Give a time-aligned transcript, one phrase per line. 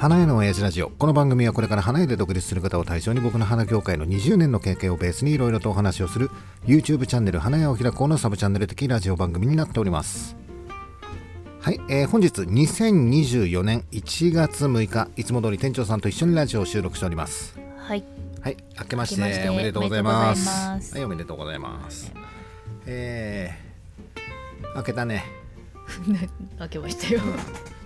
[0.00, 0.88] 花屋の親父ラジオ。
[0.88, 6.30] この番組はこれから花屋で独立する方を対象に僕の花業界の20年の経験をベースにいろいろとお話をする
[6.64, 10.38] YouTube チャンネル花屋を開こうのサブチャンネル的ラジオ番組になっております。
[11.60, 17.60] はい、えー、本日2024年1月6日いつも通り店長さんと一緒にラジオを収録しております。
[17.76, 18.02] はい。
[18.40, 20.94] はい明けましておめでとうございます。
[20.94, 22.10] はいおめでとうございます。
[22.86, 25.26] えー、明けたね。
[26.58, 27.20] 明けましたよ。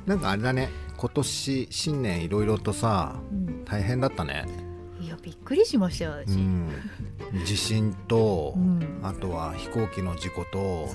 [0.07, 4.47] なんかあれだね今年新年いろいろとさ、うん、大変だったね。
[5.01, 6.70] いやびっくりしましたよ私、うん、
[7.45, 10.89] 地震と、うん、あとは飛行機の事故と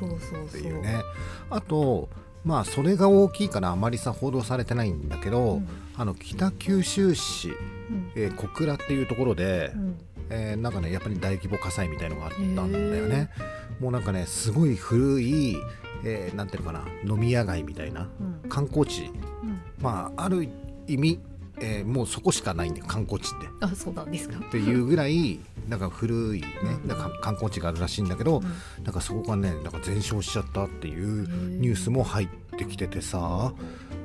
[0.48, 1.02] っていうね。
[1.50, 2.10] あと
[2.44, 5.62] まあそれが大きいからあまりさ報道されてないんだけど、
[5.96, 7.52] あの北九州市、
[8.16, 9.74] えー、小倉っていうところで、
[10.30, 13.30] えー、なんかねやっぱり大規模火災みたいのがあったんだよね。
[13.80, 15.58] もうなんかねすごい古い、
[16.04, 18.08] えー、なんていうのかな飲み屋街みたいな、
[18.48, 19.12] 観光地
[19.82, 20.48] まあある
[20.88, 21.20] 意味、
[21.60, 23.48] えー、もうそこしかないんで観光地って。
[23.62, 24.40] あそうなんですか。
[24.40, 26.48] っていうぐらいなんか古いね、
[26.86, 32.28] なんか観光地があるらしいんだけど、うん、なんかそこがねなんか全焼しちゃったっていうニュースも入っ
[32.58, 33.54] てきててさ、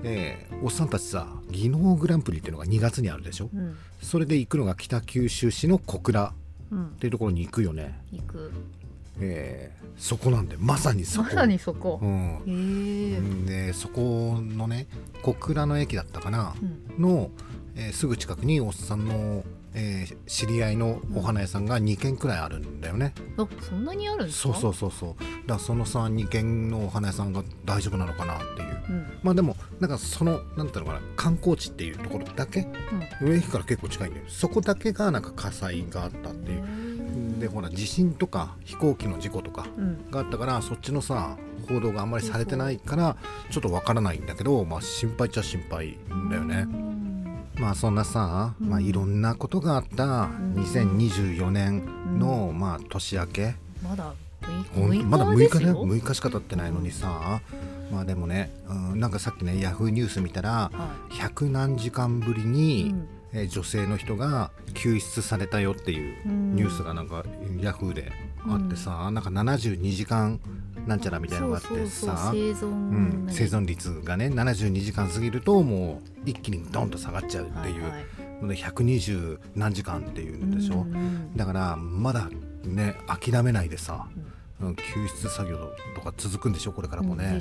[0.02, 6.34] えー、おっさんたちさ技能グランプリっていうのが2月にあるでしょ、うん、それで行くのが北九州市の小倉
[6.74, 8.00] っていうところに行くよね。
[8.12, 8.52] 行く
[9.20, 11.28] えー、そこなんでまさにそこ。
[11.28, 14.88] まさにそこ、うん、でそこのね
[15.22, 16.54] 小倉の駅だったかな、
[16.96, 17.30] うん、の、
[17.76, 24.54] えー、すぐ近くにおっさんの、えー、知り合いのお花屋さんが2軒くらいあるんだよね、うん、そんなにあるんですか？
[24.54, 25.14] そうそうそうそう。
[25.46, 32.66] だからそのさ2軒のお花屋さんが大丈夫なのかなっていう、うん、まあでもなんかそのなんていうのかな観光地っていうところだけ、
[33.20, 34.26] うん、上駅から結構近いんだよ。
[34.28, 36.64] そこだけがなんか火災があったっていう
[37.38, 39.66] でほら地震とか飛行機の事故とか
[40.10, 41.36] があったから、うん、そっちのさ
[41.68, 43.16] 報道があんまりされてないから
[43.50, 45.98] ちょっとわからないんだけど、まあ、心配っちゃ心配
[46.30, 46.66] だよね。
[47.56, 54.12] まあそんなさ、まあ、いろんなことがあった2024年の、まあ、年明け、まだ
[55.04, 55.72] まだ6日ね。
[55.72, 57.40] 6日しか経ってないのにさ
[57.90, 60.70] まあでもね、うん、なんかさっきねヤフーニュース見たら
[61.10, 62.94] 百何時間ぶりに、
[63.34, 67.24] え女性の人が救出されたよっていうニュースがなんか
[67.60, 68.12] ヤフーで
[68.48, 70.40] あってさ、うん、なんか72時間
[70.86, 72.30] なんちゃらみたいなのがあってさ。
[72.32, 77.92] 生存,、率がね72時間過ぎるともう一気にドンと下がっちゃうっていう。
[78.40, 80.86] ので120何時間っていうんでしょ、
[81.36, 82.28] だからまだ
[82.64, 84.06] ね諦めないでさ、
[84.60, 84.82] うん、救
[85.22, 87.40] 出作業とか続くんでしょこれからもね、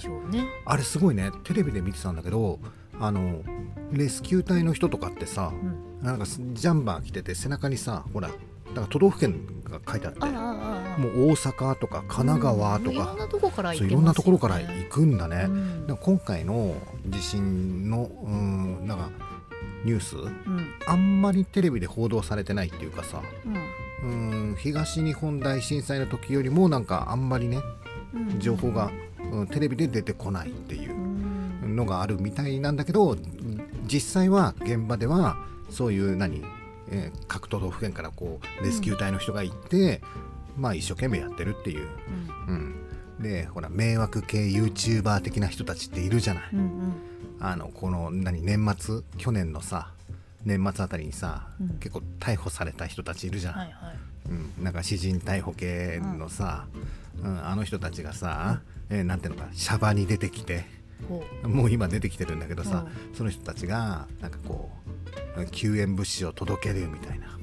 [0.66, 2.60] あれすごいねテレビで見てたんだけど
[3.00, 3.42] あの
[3.92, 13.38] レスキュー隊の人とかってさ、うん、なんかジャンバー着てて背中にさほらだから都道府県が書いてあってもう大阪とか神奈川とか、うん、いろんなと
[14.24, 16.76] ころから行くんだね、うん、今回の
[17.08, 19.10] 地震のうんなんか
[19.86, 23.22] ニュース、うん、あんまりテレビで報道されてないっていうかさ、
[24.04, 27.60] うん、東日本大震災の時よりもなんかあんまりね
[28.40, 28.92] 情報が、
[29.32, 31.03] うん、テレビで出てこないっていう
[31.74, 33.18] のがあるみたいなんだけど
[33.86, 35.38] 実際は現場では
[35.70, 36.44] そういう何、
[36.90, 40.02] えー、各都道府県からこうレスキュー隊の人が行って、
[40.56, 41.88] うん、まあ一生懸命やってるっていう、
[42.48, 42.76] うん、
[43.18, 46.94] うん、でほら迷惑系 YouTuber 的な人たちっているじゃない、うんうん、
[47.40, 49.92] あのこの何年末去年のさ
[50.46, 53.96] 年末あたりにさ、うん、結構逮捕された人たちいるじゃん、はいはい、
[54.30, 56.68] うん、なんか詩人逮捕系のさ、
[57.22, 60.66] うん、あの人たちがさ、えー、なんていうのかシャバに出てきて
[61.44, 64.70] もう今出てきてるんだけどさ、その人たちがなんかこ
[65.38, 67.38] う救援物資を届けるみたいな、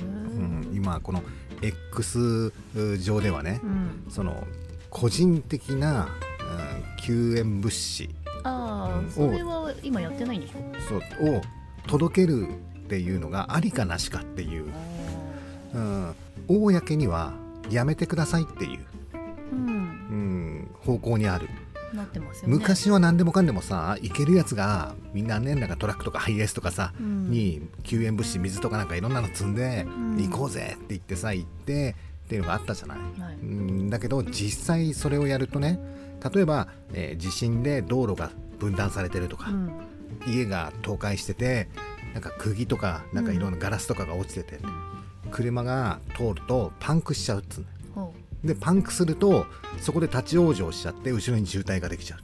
[0.00, 1.22] うん、今この
[1.62, 2.52] X
[2.98, 4.46] 上ではね、うん、その
[4.90, 6.08] 個人的な、
[6.40, 8.10] うん、救援物資
[8.44, 10.72] ああ、それは今やってないんでしょ？
[10.88, 11.36] そう。
[11.36, 11.42] を
[11.86, 14.66] 届けるっていうのがありかなしかっていう、
[15.74, 16.14] うん、
[16.48, 17.34] 公には
[17.70, 18.84] やめてくださいっていう、
[19.52, 21.48] うん、うん、方向にある。
[21.94, 22.54] なってますよね。
[22.54, 31.94] 昔は何でもかんでもさ行けるやつがみんなねなんかトラックとかハイエースとかさ、うん、に救援物資水とかなんかいろんなの積んで、うん、行こうぜって言ってさ行って
[32.26, 35.78] っていうのがあったじゃない、はい、うんだけど実際それをやるとね
[36.34, 39.70] 例えば、えー、地震で道路が分断されてるとか、うん、
[40.26, 41.68] 家が倒壊してて
[42.14, 44.58] なんか釘とかなんかいろんなガラスとかが落ちてて、
[45.30, 47.66] 車が通るとパンクしちゃうっつうの
[48.44, 49.46] でパンクすると
[49.80, 52.20] そこで立ち往生しちゃって後ろに渋滞ができちゃう。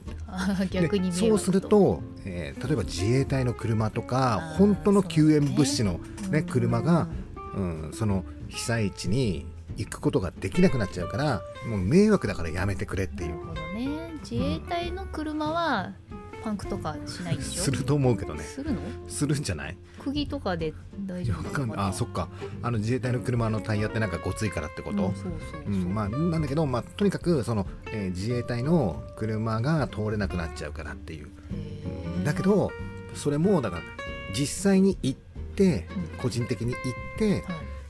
[0.71, 5.99] 逆にそうすると、えー、例えば自衛隊の車とか本当の救援物資の、
[6.29, 7.07] ね、車が、
[7.55, 9.45] うん、その被災地に
[9.77, 13.29] 行くことができなくなっちゃうからもう迷惑だからやめてくれっていう。
[13.29, 14.13] なるほどね。
[14.23, 15.93] 自衛隊の車は
[16.43, 17.63] パンクとかしないんでしょ？
[17.63, 18.43] すると思うけどね。
[18.43, 18.79] するの？
[19.07, 19.77] するんじゃない？
[19.99, 20.73] 釘とかで
[21.05, 21.77] 大丈夫わかんない。
[21.77, 22.27] あそっか。
[22.61, 31.29] あの自衛隊の車のタイヤってなんかごついからってこと、うん、そうそうそう、うんまあ、なんだけど、まあ、とにかくその、えー自衛隊の車が通れなくなっちゃうからっていう、
[32.25, 32.71] だけど
[33.15, 33.83] それもだから
[34.37, 35.19] 実際に行っ
[35.55, 36.19] てうん。
[36.19, 36.81] 個人的に行っ
[37.17, 37.43] て、はい。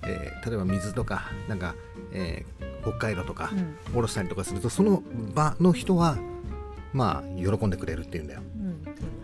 [0.04, 1.76] えー例えば水とかなんか、
[2.12, 3.76] えー北海道とかうん。
[3.94, 5.02] 下ろしたりとかするとその
[5.34, 6.18] 場の人は
[6.94, 8.42] まあ喜んでくれるっていうんだよ。
[8.58, 8.84] うん。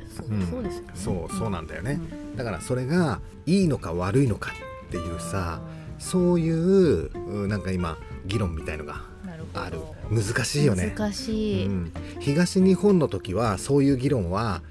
[0.10, 0.48] そううん。
[0.48, 0.92] そうですよね。
[0.96, 2.00] そうそうなんだよね、
[2.32, 2.36] うん。
[2.36, 4.52] だからそれがいいのか悪いのか
[4.88, 5.62] っていうさ
[6.00, 9.02] そういううんなんか今議論みたいのが
[9.54, 9.80] ある。
[10.10, 10.94] 難しいよね。
[10.98, 14.64] 難しい、うん、東日本の時はそういう議論は、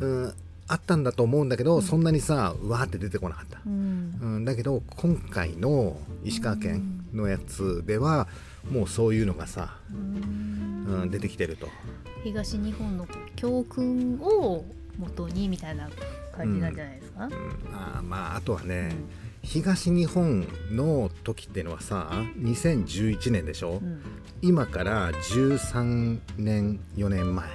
[0.00, 0.34] うん、
[0.66, 1.82] あったんだと思うんだけど、うん。
[1.82, 4.18] そんなにさうわーって出てこなかった、うん。
[4.20, 8.26] うん、だけど今回の石川県のやつでは
[8.68, 10.70] もうそういうのがさ、うん。
[11.02, 11.68] うん、出てきてると、
[12.24, 14.64] 東日本の教訓を
[14.98, 15.88] 元にみたいな
[16.36, 17.32] 感じなんじゃないですか、うん、
[17.72, 24.02] あーまああとはね、うん東日本の時っていうのはさ2011年でしょ、うん。
[24.42, 27.48] 今から13年4年前、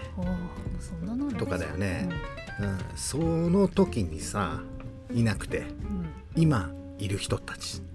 [1.38, 2.10] とかだよね。
[2.60, 4.64] うん、その時にさ
[5.14, 6.10] いなくてうん。
[6.36, 7.80] 今いる人たち。
[7.80, 7.95] うん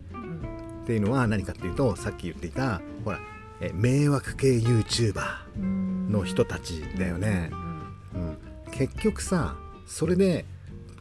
[0.82, 3.20] っていうのは何かっていうとさっき言っていたほら
[3.60, 5.22] え迷惑系 YouTuber
[5.58, 6.10] うん。
[6.10, 7.50] の人たちだよね。
[7.52, 8.36] う、んうん
[8.72, 9.56] 結局さ
[9.86, 10.44] それで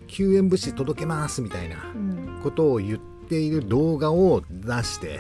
[0.08, 2.40] 救援物資届けますみたいなうん。
[2.44, 3.00] ことを言っ
[3.30, 5.20] ている動画を出して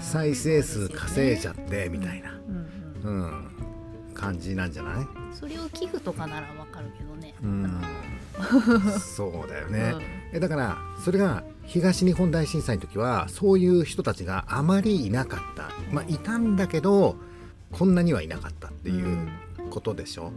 [0.00, 2.30] 再生数稼いじゃっってみたいな、
[3.04, 3.50] うん
[4.14, 7.34] 感じなんじゃない、それを寄付とかならわかるけどね。
[7.42, 7.80] うん、
[9.00, 9.72] そうだようん。
[9.72, 9.94] ね、
[10.32, 15.70] えだからそれが東日本大震災の時はそういう人たちがあまりいなかった。
[15.92, 17.16] まあいたんだけど
[17.72, 19.28] こんなにはいなかったっていう
[19.70, 20.32] ことでしょ、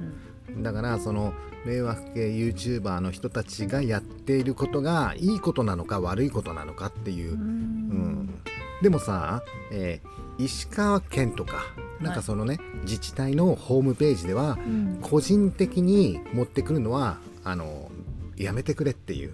[0.50, 0.64] うん。
[0.64, 1.34] だからその
[1.66, 7.32] 迷惑系 YouTuber の人たちがやっていることがいいことなのか悪いことなのかっていう。
[7.32, 7.40] う、うん。
[7.40, 8.42] ん
[8.82, 11.66] でもさ、えー石川県とか
[12.00, 15.00] なんかそのね、自治体のホームページではうん。
[15.02, 17.90] 個人的に持ってくるのはあの
[18.36, 19.34] やめてくれっていう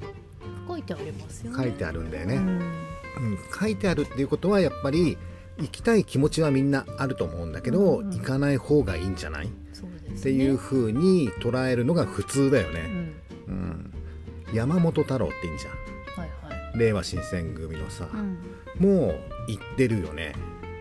[0.67, 1.57] 書いてありますよね。
[1.57, 2.47] 書いてあるんだよね、うん。
[2.49, 5.17] うん書いてあるっていうことはやっぱり
[5.59, 9.45] 行きたい気持ちはみんなあると思うんだけど、うんうん行かない方がいいんじゃない？
[9.45, 9.51] ね。
[10.21, 12.81] ていう風に捉えるのが普通だよね、
[13.47, 13.53] うん。
[14.47, 15.69] うん、山本太郎っていいんじゃ
[16.21, 16.75] はいはい。
[16.77, 18.37] ん令和新選組のさ、うん。
[18.79, 20.33] もう行ってるよね、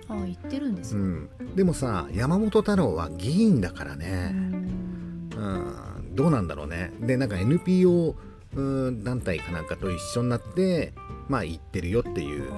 [0.08, 1.00] あ言ってるんですか？
[1.00, 5.28] うん、でもさ山本太郎は議員だからうね、ん。
[5.36, 6.92] うん、どうなんだろうね。
[7.00, 10.92] でなんか NPO うん団体かなんかと一緒になって
[11.28, 12.50] まあ行ってるよっていう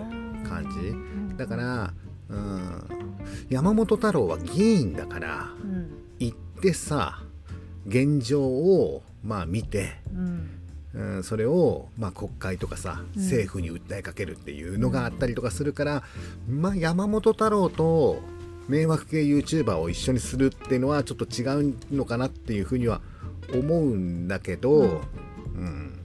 [0.48, 1.36] 感じ。
[1.36, 1.94] だから、
[2.28, 2.88] うん、
[3.48, 7.22] 山本太郎は議員だからうん行ってさ
[7.86, 10.50] 現状をまあ見て、うん。
[10.94, 13.22] うん、それをまあ国会とかさうん。
[13.22, 16.02] 政府に訴えかけるっていうのがあったりとかするから、
[16.48, 18.20] まあ山本太郎と
[18.68, 23.00] 迷惑系 YouTuber を一緒にするっていうのはちょっと違うのかなっていうふうには
[23.52, 25.02] 思うんだけど、
[25.54, 25.98] うん。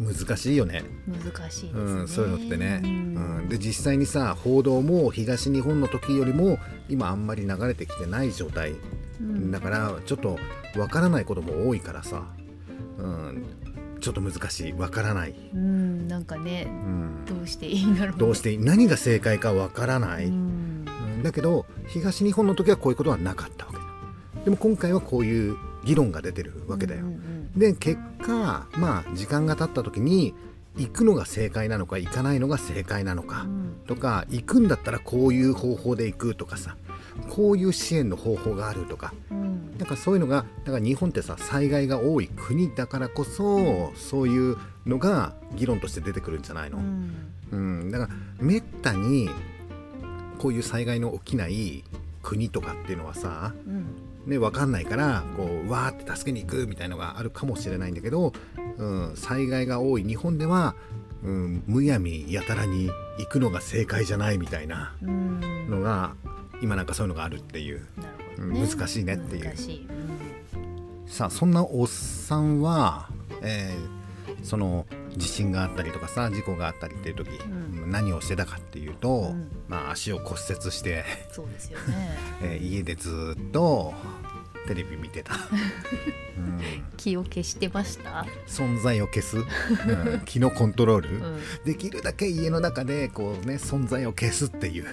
[0.00, 0.82] 難しいよね。
[1.06, 3.38] 難しいね、うん、そういうのってね、ううん。
[3.44, 8.74] んで実際にさ報道も東日本の時よりも今あんまり流れてきてない状態。
[9.20, 9.50] うん。
[9.50, 10.38] だからちょっと
[10.76, 12.24] わからないことも多いからさ、
[12.98, 13.44] うん、
[14.00, 14.72] ちょっと難しい。
[14.72, 16.08] わからない、うん。
[16.08, 18.18] なんかねうん、どうしていいんだろうね。
[18.18, 20.84] どうして何が正解かわからない、ううん
[21.20, 21.22] ん。
[21.22, 23.84] だけど東日本の時はこういうことはなかったわけだ。
[24.44, 27.04] でも今回はこういう議論が出てるわけだよ、
[27.56, 30.34] で結果まあ時間が経った時に
[30.76, 33.76] 行くのが正解なのか行かないのが正解なのか、うん。
[33.86, 36.76] とか行くんだったらこういう方法で行くとかさ
[37.30, 39.14] こういう支援の方法があるとか。
[39.30, 39.74] うん。
[39.78, 47.14] なんかそういうのがだから日本ってさ災害が多い国だからこそそういうのが議論として出てくるんじゃないの、うん。
[47.50, 48.10] うん、だから
[48.40, 49.28] めったに
[50.38, 51.84] こういう災害の起きない
[52.22, 53.86] 国とかっていうのはさ、うん
[54.26, 58.32] ね、分かんないからこうわーって助けに行くみたいのがあるかもしれないんだけど、
[58.78, 60.74] うん、災害が多い日本では、
[61.22, 65.70] うん、むやみやたらに行くのが正解じゃないみたいなうん。
[65.70, 66.14] のが
[66.62, 67.80] 今なんかそういうのがあるっていう。
[67.80, 67.84] ね。
[68.38, 69.54] うん難しいねっていう。
[71.06, 73.08] さあそんなおっさんは、
[73.42, 74.03] えー
[74.44, 74.86] その
[75.16, 77.90] 地震があったりとかさ事故があったりっていう時、ん。
[77.90, 79.50] 何をしてたかっていうと、うん。
[79.68, 82.16] まあ、足を骨折して、そうですよね。
[82.42, 83.94] えー家でずっと
[84.66, 85.40] テレビ見てた、うん、
[86.96, 88.26] 気を消してました？
[88.46, 94.86] 存在を消す、うん、 気のコントロール、うん、できるだけ家の中でこうね存在を消すっていう、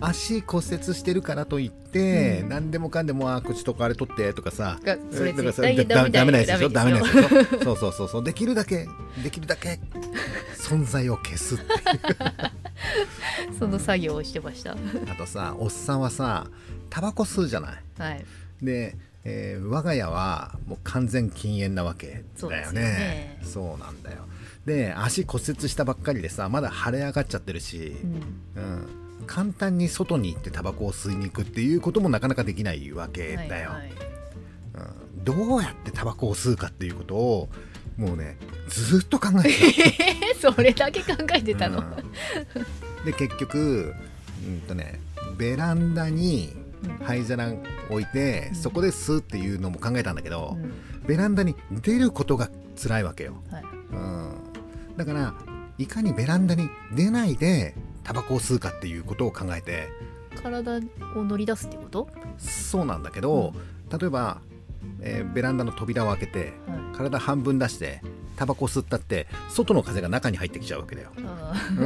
[0.00, 4.78] 足骨折してるからといって、うん、何でもかんでもあ口とかあれ取ってとかさ
[5.12, 5.52] それ絶
[5.86, 6.68] 対ダメなやつでしょ？
[6.68, 7.64] ダメなやつでしょ？
[7.64, 8.24] そうそうそうそう。
[8.24, 8.86] できるだけ
[9.22, 9.78] できるだけ
[10.56, 11.70] 存在を消すっていう。
[13.58, 14.72] その作業をしてました。
[14.72, 14.76] あ
[15.16, 16.46] とさおっさんはさ
[16.90, 18.24] タバコ吸うじゃない、はい、
[18.62, 23.38] で、えー、我が家はもう完全禁煙なわけだよね。
[23.42, 24.26] そうなんだよ。
[24.66, 27.96] で足骨折したばっかりでさまだ腫れ上がっちゃってるし、
[28.56, 33.90] うん、うん、簡単に外に行ってタバコを吸いに行くっていうこともなかなかできないわけだよ、はいはい、
[35.16, 37.48] うん、どうやってタバコを吸うかっていうことを
[37.98, 38.38] もうね
[38.68, 40.52] ずっと考えてた。
[40.52, 41.82] それだけ考えてたの、う
[43.02, 43.94] ん、で結局
[44.46, 45.00] うんとね
[45.36, 46.63] ベランダに
[47.02, 47.52] 灰皿
[47.90, 50.72] 置いて、うん、そこで吸うっていうのも考えたんだけど、うん、
[51.06, 52.50] ベランダに出ることが
[52.80, 54.34] 辛いわけよ、はい、うん、
[54.96, 55.34] だから
[55.78, 59.88] いかにベランダに出ないでタバコを吸うかっていうことを考えて
[60.42, 60.78] 体
[61.16, 62.08] を乗り出すってこと？
[62.38, 63.52] そうなんだけど、
[63.90, 64.40] 例えば
[65.00, 68.02] えー、ベランダの扉を開けて、はい、体半分出して
[68.36, 71.10] タバコ吸ったって外の風が中に入ってきちゃうわけだよ。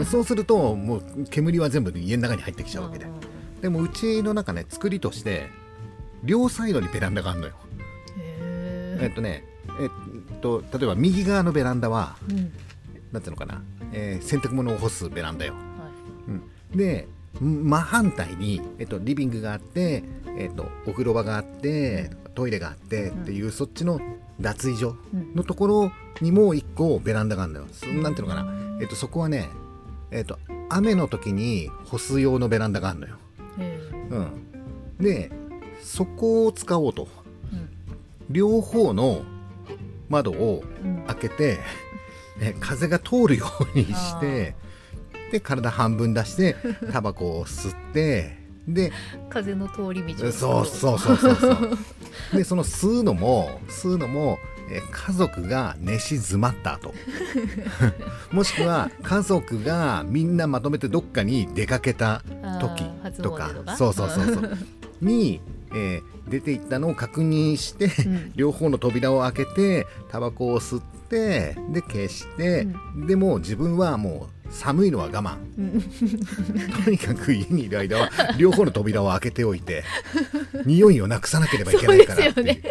[0.05, 3.07] そうするともう煙は全部家の中に入ってきちゃうわけで
[3.61, 5.49] でもうちの中ね作りとして
[6.25, 7.55] 両サイドにベランダがあるのよ。
[9.01, 9.45] えっとね
[9.81, 12.53] えっと例えば右側のベランダは、うん、
[13.13, 13.63] なんていうのかな、
[13.93, 15.63] えー、洗濯物を干すベランダよ、はい。
[16.31, 17.09] うん、で
[17.41, 20.03] 真反対に、えっと、リビングがあって、
[20.37, 24.01] えっと、お風呂場があって、トイレがあってっていう、そっちの
[24.41, 24.97] 脱衣所
[25.35, 27.67] のところにもう一個ベランダがあるんだよ。
[28.03, 29.49] なんていうのかな、えっと、そこはね、
[30.11, 30.39] えっと、
[30.69, 33.17] 雨の時に干す用のベランダがあるのよ。
[34.11, 35.31] うん、で
[35.83, 37.09] そこを使おうと、
[37.53, 37.71] うん、
[38.31, 39.23] 両方の
[40.09, 40.63] 窓を
[41.07, 41.59] 開けて、
[42.37, 44.55] うん、ね、風が通るようにして
[45.31, 46.57] で体半分出して
[46.93, 48.93] タバコを吸ってで
[49.31, 51.79] 風の通り道そうそうそうそうそう。
[52.33, 54.39] でその吸うのも吸うのも
[54.71, 56.95] え家族が寝静まった後。
[58.33, 62.23] もしくは家族がみんなまとめてどっかに出かけた
[62.61, 62.85] 時
[63.23, 63.51] とか？
[63.77, 64.59] そうそうそうそう。
[65.01, 65.41] に、
[65.73, 75.37] えー、出て行ったのを確認して、うん、両方の扉を開けてタバコを吸ってで消して、うん、でも自分はもう寒いのは我慢、
[76.85, 79.85] とにかく家にいる間は両方の扉を開けておいて
[80.65, 82.33] 匂いをなくさなければいけないから。
[82.43, 82.63] ね。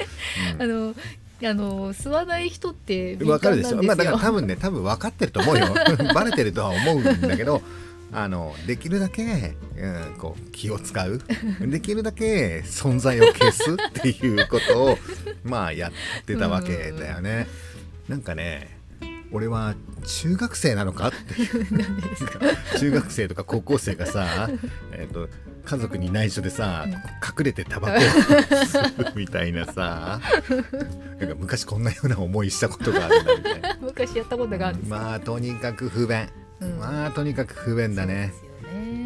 [0.55, 0.95] うん、あの
[1.43, 3.83] あの吸わない人ってわかるでしょ。
[3.83, 5.67] まあだから多分ね多分分かってると思うよ。
[6.15, 7.61] バレてるとは思うんだけど
[8.11, 11.21] あのできるだけ、うん、こう気を使う。
[11.61, 14.97] できるだけ存在を消すっていうことを
[15.43, 17.47] まあやってたわけだよね。
[18.07, 18.76] なんかね
[19.31, 21.09] 俺は中学生なのか？
[21.09, 21.41] って。
[21.41, 21.45] い
[22.75, 24.49] う中学生とか高校生がさ、
[24.93, 25.29] えーと、
[25.65, 26.99] 家族に内緒でさ、うん、隠
[27.43, 27.97] れてタバコを
[28.63, 30.21] 吸うみたいなさ。
[31.19, 33.77] なんか昔こんなような思いしたことがあるんだみたいな。
[33.81, 36.29] 昔やったことがあるまあとにかく不便、
[36.61, 38.33] うん、まあとにかく不便だね。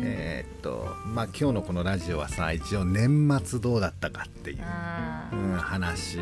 [0.03, 6.19] えー、っとまあ今日のこのラジオはさ一応年末どうだったかっていう、うん、話、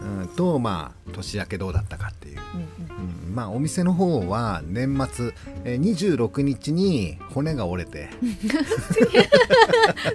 [0.00, 2.38] うん、とまあ年明けどうだったかっていう、
[2.88, 5.32] うんうん、まあお店の方は年末、
[5.64, 8.08] えー、26日に骨が折れて。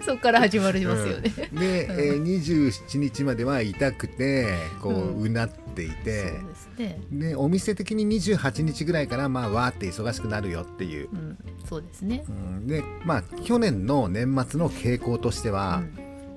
[0.05, 4.47] そこから始まりますよね、うん、で、えー、27日までは痛くて
[4.81, 6.33] こう、うなっていて。
[6.77, 11.37] で、ね、お店的に28日ぐらいからまあわーって忙しくなるよっていう、うん、
[11.67, 15.93] そうですね、うん、でまあ去年の年末の傾向としては、うん、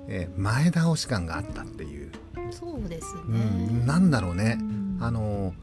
[0.08, 2.12] えー、前倒し感があったっていう
[2.50, 4.58] そうですね、うん、なんだろうね、
[5.00, 5.54] あの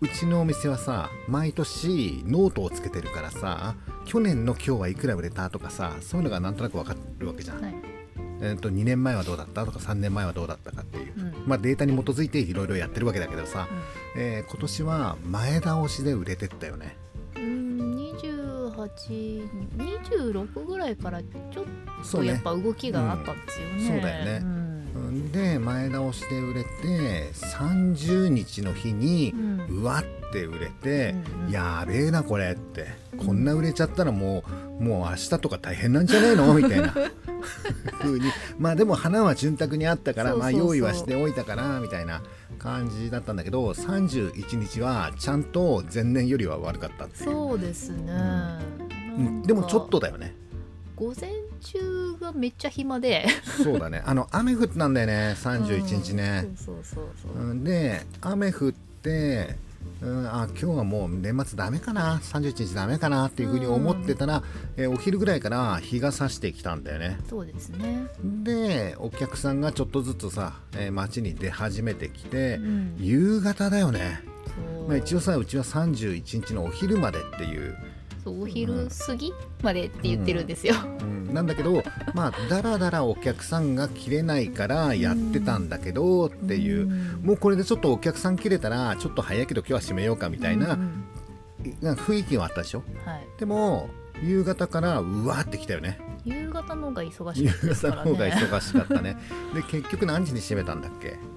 [0.00, 7.74] うちのお店はさ毎年ノートをつけてるからさ去年の今日はいくら売れたとかさそういうのがなんとなく分かるわけじゃん、はい、
[8.40, 13.68] えーと、2年前はどうだったとか3年前はどうだったかっていう、うん、まあ、データに基づいていろいろやってるわけだけどさ、
[14.16, 16.96] うん、えー、今年は前倒しで売れてったよね。
[17.36, 17.72] うん
[18.86, 21.64] 2826ぐらいからちょっ
[22.10, 23.86] とやっぱ動きがあったんですよね。
[23.86, 24.71] そう、ね,、だよね、うん
[25.32, 29.34] で前倒しで売れて30日の日に
[29.68, 31.14] うわって売れて、
[31.46, 33.00] うん、やべえなこれって。
[33.18, 34.42] こんな売れちゃったらも
[34.80, 36.54] うもう明日とか大変なんじゃねえの？
[36.54, 36.94] みたいな。
[38.00, 38.26] 風に。
[38.58, 42.22] まあでも花は潤沢にあったからまあ用意はしておいたからみたいな
[42.58, 47.30] 感じだったんだけど31日はちゃんと前年よりは悪かったっていう。
[47.30, 48.12] そうですね、
[49.16, 50.34] うん、でもちょっとだよね。
[50.96, 51.30] 午前
[51.60, 51.91] 中が
[52.32, 53.26] はめっちゃ暇で。
[53.62, 54.02] そうだね。
[54.04, 55.36] あの雨降ったんだよね。
[55.38, 56.56] 31日ね、うん。
[56.56, 59.56] そうそうそうで雨降って、
[60.00, 62.18] うん、あ今日はもう年末ダメかな。
[62.18, 63.26] 31日ダメかな。
[63.28, 64.42] っていうふうに思ってたら、
[64.76, 67.18] えーお昼ぐらいから日が差してきたんだよね。
[67.28, 68.06] そうですね。
[68.22, 72.96] でお客さんがちょっとずつさ、えー街に出始めてきて、うん。
[72.98, 74.22] 夕方だよね、
[74.88, 77.76] まあ、一応さうちは31日のお昼までっていう、
[78.22, 81.82] そうお昼過ぎまでって言ってるんですよ、うん、なんだけど
[82.14, 87.20] まあだらだらお客さんが切れないからやってたんだけどっていう、うん。
[87.26, 91.04] もうこれでちょっとお客さん切れたらちょっと早いけど今日は閉めようかみたいな,、うん
[91.80, 92.82] な雰囲気があったでしょ？
[92.88, 93.88] うんはい、でも
[94.22, 95.98] 夕方からうわーってきたよね。
[96.24, 98.30] 夕方の方が忙し夕かったです方のからね。
[98.36, 99.16] 方が忙しかったね。
[99.54, 101.08] で結局何時に閉めたんだっけ？
[101.08, 101.31] えーっと6時に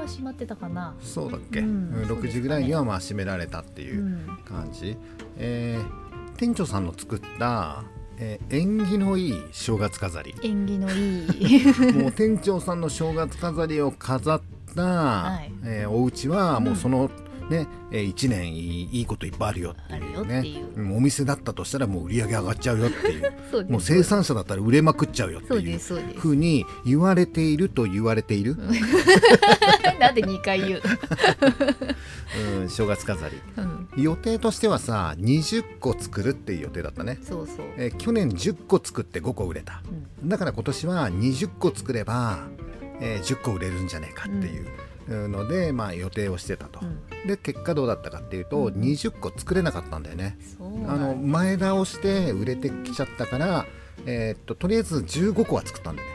[0.00, 0.94] は閉まってたかな。
[1.00, 1.66] そうだっけ、うん。
[1.66, 2.32] うん6そうですかね。
[2.32, 4.26] 時ぐらいにはまあ閉められたっていううん。
[4.44, 4.96] 感じ、
[5.36, 7.84] えー店長さんの作った、
[8.16, 10.34] えー縁起のいい正月飾り。
[10.42, 11.64] 縁起のいい。
[12.00, 14.40] もう店長さんの正月飾りを飾っ
[14.74, 15.52] た、はい。
[15.64, 17.10] えーお家はもううんその、
[17.50, 20.62] ねえー、1年いいこといっぱいあるよっていうね。
[20.76, 20.80] う。
[20.80, 23.32] うんお店だったとしたらもう売り上げ上がっちゃうよっていう。
[23.68, 25.78] もう生産者だったら売れまくっちゃうよっていう
[26.16, 28.56] ふうに言われていると言われている、
[30.00, 30.82] なんで2回言う、
[32.60, 33.40] うん、正月飾り。
[33.56, 39.82] うん、予定としてはさ20個作るっていう予定だったね、そうそう、えー去年10個作って5個売れた。
[40.22, 40.28] うん。
[40.28, 42.38] だから今年は20個作れば、
[43.00, 47.26] えー10個売れるんじゃねえかっていうので、まあ、予定をしてたと、うん。
[47.28, 48.74] で結果どうだったかっていうと、うん。
[48.74, 50.38] 20個作れなかったんだよね。
[50.88, 53.66] あの前倒して売れてきちゃったから、
[54.06, 56.14] えーっととりあえず15個は作ったんだよね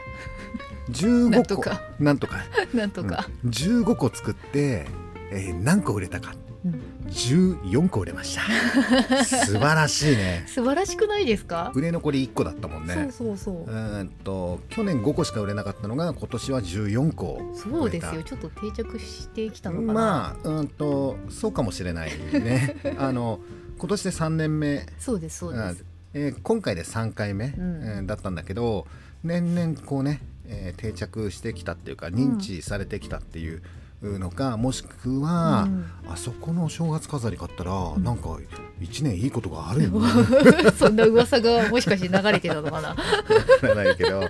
[0.89, 1.31] 15個。
[1.31, 1.81] なんとか。
[1.99, 2.37] なんとか。
[2.73, 3.49] なんとか、うん。
[3.49, 4.85] 15個作って、
[5.31, 6.35] えー何個売れたか。
[6.65, 6.81] うん。
[7.09, 8.43] 14個売れました。
[9.25, 10.43] 素晴らしいね。
[10.47, 12.93] 素晴らしくないですか、売れ残り1個だったもんね。
[12.95, 13.55] そうそうそう。
[13.63, 18.23] うーんと去年5個しか売れなかったのが今年は14個そうですよ。
[18.23, 22.75] ちょっと定着してきたのかな、まあうーんとそうかもしれないね。
[22.97, 23.39] あの
[23.77, 27.49] 今年で3年目、そうですそうです、えー今回で3回目、ん。
[27.49, 28.87] えーだったんだけど
[29.23, 33.61] 年々こうね、えー定着してきたっていうか認知されてきたっていう
[34.03, 35.85] のか、もしくは、うん。
[36.07, 38.37] あそこのお正月飾り買ったら、なんか
[38.81, 40.07] 1年いいことがあるよね。
[40.77, 42.89] そんな噂がもしかして流れてたのかな？
[42.89, 44.19] わからないけど。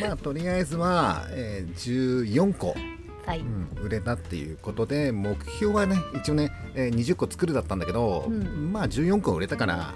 [0.00, 2.76] まあとりあえずは、えー14個、
[3.24, 8.70] はい、うん売れたっていうことで目標はね一応ね、えー20個作るだったんだけど、うん。
[8.72, 9.94] まあ14個売れたから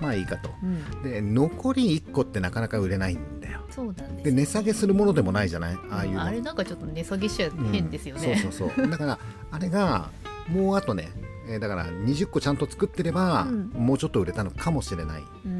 [0.00, 0.50] まあいいかと。
[0.62, 3.60] うん、で残り1個ってなかなか売れないんだよ。
[3.70, 4.24] そうなんです。
[4.24, 5.78] で値下げするものでもないじゃない？
[5.90, 6.22] ああいうの。
[6.22, 8.86] あれなんかちょっと値下げしちゃ変ですようんね、そうそうそう。
[8.90, 9.18] だから
[9.50, 10.10] あれが
[10.48, 11.10] もうあとね、
[11.48, 13.70] えーだから20個ちゃんと作ってれば、うん。
[13.74, 15.52] もうちょっと売れたのかもしれない、うん。
[15.52, 15.56] う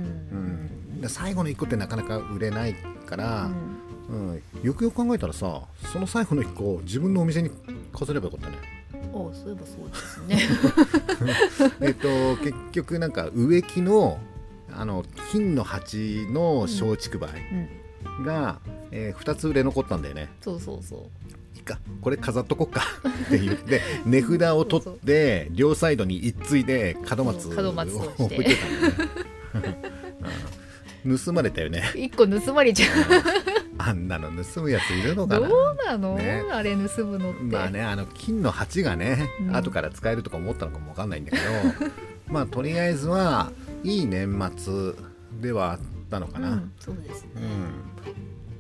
[0.97, 2.75] ん、で最後の1個ってなかなか売れない
[3.07, 3.83] から、うん。
[4.09, 7.51] うん、よくよく考えたらさその最後の1個自分のお店に
[7.93, 8.57] 飾ればよかったね。
[8.93, 10.39] あそういえばそうですね。
[11.81, 12.09] えっと
[12.43, 14.19] 結局なんか植木の
[14.75, 17.27] あの金の鉢の松竹梅。
[17.27, 17.69] うん
[18.25, 18.59] が、
[18.91, 20.29] え2つ売れ残ったんだよね。
[20.41, 21.01] そうそうそう。
[21.57, 21.79] いいか。
[22.01, 22.83] これ飾っとこっか。
[23.27, 29.83] って言って値札を取って両サイドに一対で門松を置いてたんだよね。
[31.05, 31.19] うん。
[31.19, 31.91] 盗まれたよね。
[31.95, 32.87] 一個盗まれちゃ
[33.79, 35.47] あんなの盗むやついるのかな。
[35.47, 36.45] うどうなの、ね。
[36.53, 39.57] あれ盗むのって、まあねあの金の鉢がね、うん。
[39.57, 41.43] 後から使えるとか思ったのかもわかんないんだけど
[42.33, 43.53] まあとりあえずは
[43.85, 44.95] いい年末
[45.41, 45.79] ではあっ
[46.11, 47.92] たのかな、うん、そうですね、うん、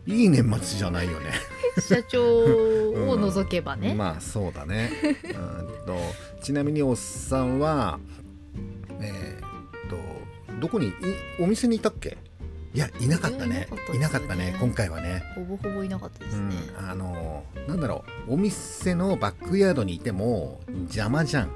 [0.07, 1.33] いい年末じゃないよね。
[1.79, 4.91] 社長を除けばね、まあそうだね。
[5.25, 5.97] うんと
[6.43, 7.99] ちなみにおっさんは
[9.01, 9.47] えー
[9.87, 9.97] っと
[10.61, 10.93] どこにい
[11.41, 12.19] お店にいたっけ？
[12.75, 13.69] いやいなかったね。
[13.93, 14.53] いいなかったね。
[14.53, 15.23] ね今回はね。
[15.35, 16.49] ほぼほぼいなかったですうん。
[16.49, 18.35] ね、、あのなんだろう。
[18.35, 21.51] お店のバックヤードにいても邪魔じゃん、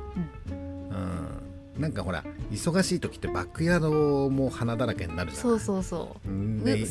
[0.50, 6.28] うん、なんかほら忙しい時ってバックヤードも花だらけになるじゃんそうそうそう。
[6.28, 6.60] うん。
[6.62, 6.86] うで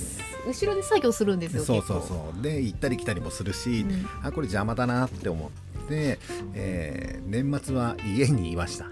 [0.47, 2.41] 後ろで作業するんですよそうそうそう。
[2.41, 4.05] で行ったり来たりもするし、うん。
[4.21, 5.49] あこれ邪魔だなって思っ
[5.87, 6.19] て、
[6.53, 8.85] えー年末は家にいました。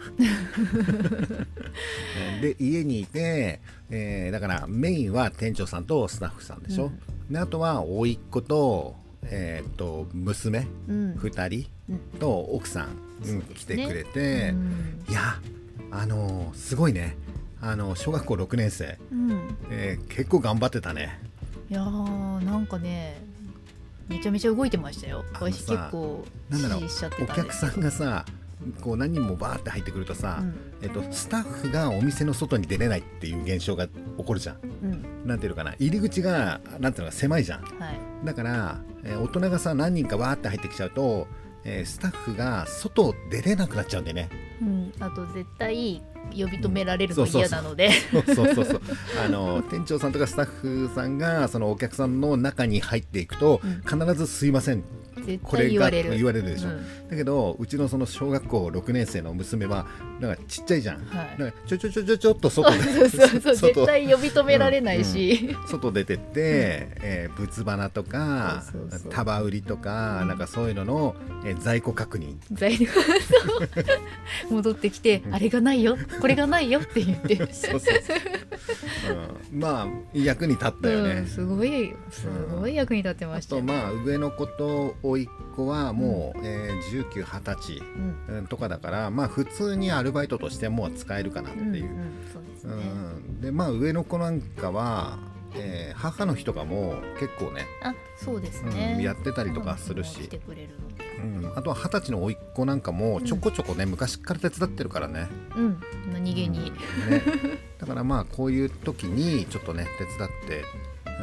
[2.42, 6.92] で家にいて、えーだからメインは店長さんとスタッフさんでしょ、
[7.30, 11.14] であとは甥っ子と,、えーと娘うん。
[11.16, 12.98] 2人うんと奥さん、
[13.28, 15.04] うん来てくれて、うん。
[15.10, 15.40] いや
[15.96, 17.16] あのーすごいね。
[17.62, 19.58] あの小学校6年生、うん。
[19.70, 21.20] えー結構頑張ってたね。
[21.70, 23.22] いやーなんかね
[24.08, 25.24] めちゃめちゃ動いてましたよ。
[25.34, 28.26] 私結構なんお客さんがさ
[28.82, 30.56] こう何人もバーって入ってくるとさ、うん。
[30.82, 33.94] えっと、スタッフがお店の外に出れないっていう現象が起
[34.26, 34.58] こるじゃん。
[34.84, 35.28] うん。
[35.28, 35.76] なんていうのかな。
[35.80, 37.62] 入り口がなんていうのか狭いじゃん。
[37.62, 38.00] はい。
[38.26, 41.28] だから、えー大人がさ何人かバーって入ってきちゃうと、
[41.66, 44.30] えースタッフが外出れなくなっちゃうんでね。
[44.62, 48.82] うん、あと絶対呼び止められるの嫌なので、そうそうそうそう。
[49.26, 53.82] あの店長さんとかスタッフさんがそのお客さんの中に入っていくと、うん。
[53.82, 55.03] 必ず「すいません」絶
[55.44, 57.10] これが対言われるでしょ、うん。
[57.10, 59.88] だけどうちのその小学校6年生の娘は
[60.20, 61.38] なんかちっちゃいじゃん、はい。
[61.38, 66.34] だからちょちょちょちょちょっと外で そうそうそう外絶対呼び止められないし、外出てって、
[67.02, 68.64] えー物花とか
[69.10, 70.28] 束売りとか、うん。
[70.28, 72.36] なんかそういうのの、えー在庫確認。
[72.52, 73.02] 材料そ
[74.52, 74.54] う。
[74.54, 75.98] 戻ってきて、あれがないよ。
[76.20, 76.80] これがないよ。
[76.80, 77.36] って言って。
[77.54, 78.14] そうそうそ
[79.14, 79.18] う、
[79.52, 82.28] うん、まあ役に立ったよね、うん、すごいす
[82.60, 88.48] ごい役に立ってまあしたよ、とまあ上の子と甥っ子はもう、えー、1920歳うんうん。
[88.48, 91.86] とかだからまあ普通にアルバイトとしても使えるかなっていう、うんうん
[92.32, 93.42] そうですうね、ん。
[93.42, 95.20] でまあ上の子なんかは、
[95.56, 100.30] えー母の日とかも結構ね、あそうですね、うんやってたりとかするし。
[101.24, 105.30] うん、あとは二十歳の甥っ子なんかもちょこちょこね、昔から手伝ってるからね。
[105.56, 105.82] うん。
[106.12, 106.74] 何気に、
[107.06, 107.10] うん。
[107.12, 107.22] ね、
[107.78, 110.64] だからまあこういう時にちょっとね手伝って、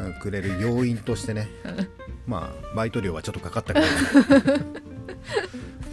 [0.04, 1.48] うんくれる要因としてね
[2.26, 3.86] まあバイト料はちょっとかかったけど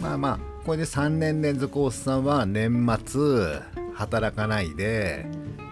[0.00, 3.20] まあまあこれで3年連続おっさんは年末
[3.94, 5.26] 働かないで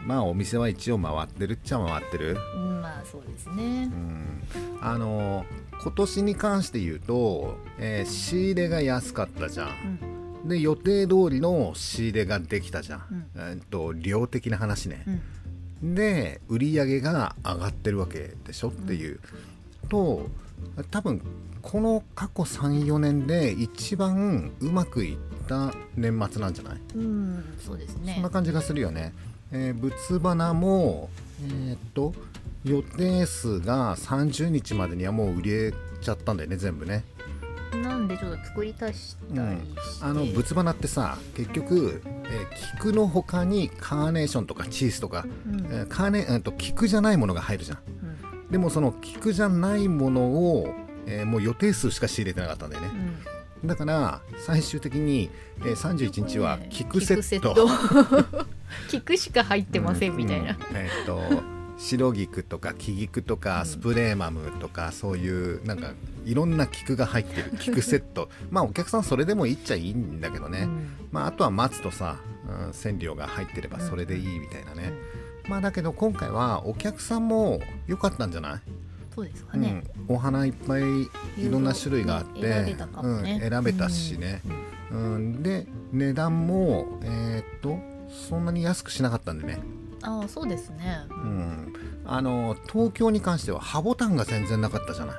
[0.06, 3.90] まあお店は一応回ってるっちゃ回ってる、うんまあそうですね。
[3.92, 4.42] うん、
[4.80, 5.44] あの
[5.82, 9.68] 今年に関して言うと、えー仕入れが安かったじゃん。
[10.44, 10.48] うん。
[10.48, 13.26] で予定通りの仕入れができたじゃん、うん。
[13.34, 15.04] えーっと量的な話ね。
[15.82, 15.94] う、ん。
[15.96, 19.18] で売り上げが上がってるわけでしょっていう、
[19.88, 20.28] と
[20.90, 21.20] 多分
[21.62, 28.14] この過去34年で一番うまくいった年末なんじゃない、うんそうですね。
[28.14, 29.12] そんな感じがするよね、
[29.52, 31.08] えー物花も
[31.42, 32.14] えーっと
[32.64, 37.04] 予定数が30日までにはもう売れちゃったんだよね全部ね。
[37.82, 39.98] なんでちょっと作り足したりし。
[40.00, 45.60] て、あの物花ってさ結局、えー菊の他にカーネーションとかチーズとか、うん。
[45.66, 47.78] えーカーネえーと菊じゃないものが入るじゃん。
[47.78, 48.15] うん
[48.50, 50.68] でもその菊じゃないものを、
[51.06, 52.90] えーもう予定数しか仕入れてなかったんだよね。
[53.62, 53.68] うん。
[53.68, 55.30] だから最終的に、
[55.60, 57.68] えー31日はね菊セット。
[58.88, 60.82] 菊 しか入ってませんみたいな、うんうん。
[60.82, 65.92] えーっと白菊とか木菊とかスプレーマムとかそういうなんか
[66.24, 68.28] いろんな菊が入ってる 菊セット。
[68.50, 70.88] まあお客さんそれでもいいっちゃいいんだけどね、うん。
[71.12, 72.16] まあ、あとは松とさ、
[72.66, 74.92] うん、染料が入ってればそれでいいみたいなね、
[75.48, 78.60] まあだけど今回はお客さんも良かったんじゃない、
[79.14, 81.08] そうですかね、うん、お花いっぱいい
[81.50, 82.88] ろんな種類があって選べね。
[83.02, 83.08] う
[83.46, 84.42] ん、選べたしね、
[84.90, 85.42] うん。
[85.42, 87.78] で値段もえーっと
[88.28, 89.58] そんなに安くしなかったんでね、
[90.02, 91.72] ああそうですね、うん、
[92.04, 95.16] あの東京に関してはハボタンが全然なかったじゃない？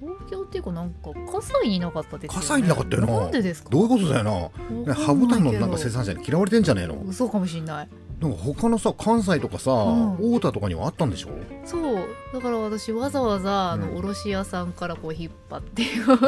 [0.00, 2.46] 東京っていうかなんか葛西になかったですよね。
[2.46, 3.20] 葛西になかったよな。
[3.20, 3.70] なんでですか？
[3.70, 4.52] どういうことだよ
[4.86, 4.94] な。
[4.94, 7.00] ハボタンのなんか生産者に嫌われてんじゃねえの？
[7.06, 7.88] 嘘かもしんない
[8.20, 10.16] なんか他のさ関西とかさ、ん。
[10.20, 11.28] 大田とかにはあったんでしょ？
[11.66, 12.06] そう。
[12.32, 13.96] だから私わざわざあの、うん。
[13.98, 15.82] 卸屋さんからこう引っ張って。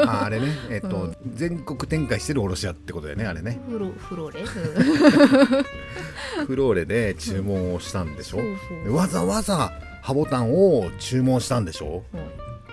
[0.07, 0.49] ああれね。
[0.69, 1.17] えっ、と、うん。
[1.35, 3.59] 全国展開してる卸屋ってことだよねあれね。
[3.71, 4.47] フロフロレ、うん。
[6.47, 8.43] フローレで注文をしたんでしょ、そ
[8.91, 9.73] うわざわざ
[10.03, 12.03] ハボタンを注文したんでしょ？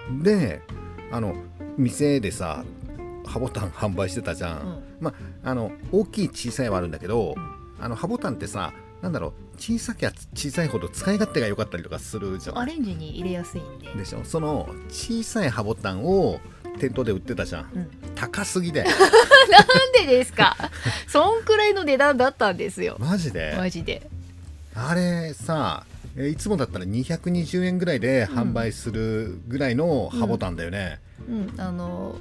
[0.09, 0.23] うん。
[0.23, 0.61] で
[1.11, 1.35] あの
[1.77, 2.65] 店でさ
[3.25, 4.83] ハボタン販売してたじゃん、うん。
[4.99, 7.83] まあの大きい小さいはあるんだけど、うん。
[7.83, 12.59] あのハボタンってさなんだろう小さきゃ小さいほど使い勝手が良かったりとかするじゃん。
[12.59, 13.87] アレンジに入れやすいんで。
[13.93, 14.23] でしょ？
[14.23, 16.39] その小さいハボタンを
[16.79, 17.69] 店頭で売ってたじゃん。
[17.73, 18.93] うん、高すぎで なん
[19.93, 20.55] でですか？
[21.07, 22.97] そんくらいの値段だったんですよ。
[22.99, 23.53] マジで？
[23.57, 24.09] マジで。
[24.73, 25.85] あれさ
[26.17, 32.15] えいつもだったら220円ぐらいで販売するぐらいのハボタンだよね、うんあの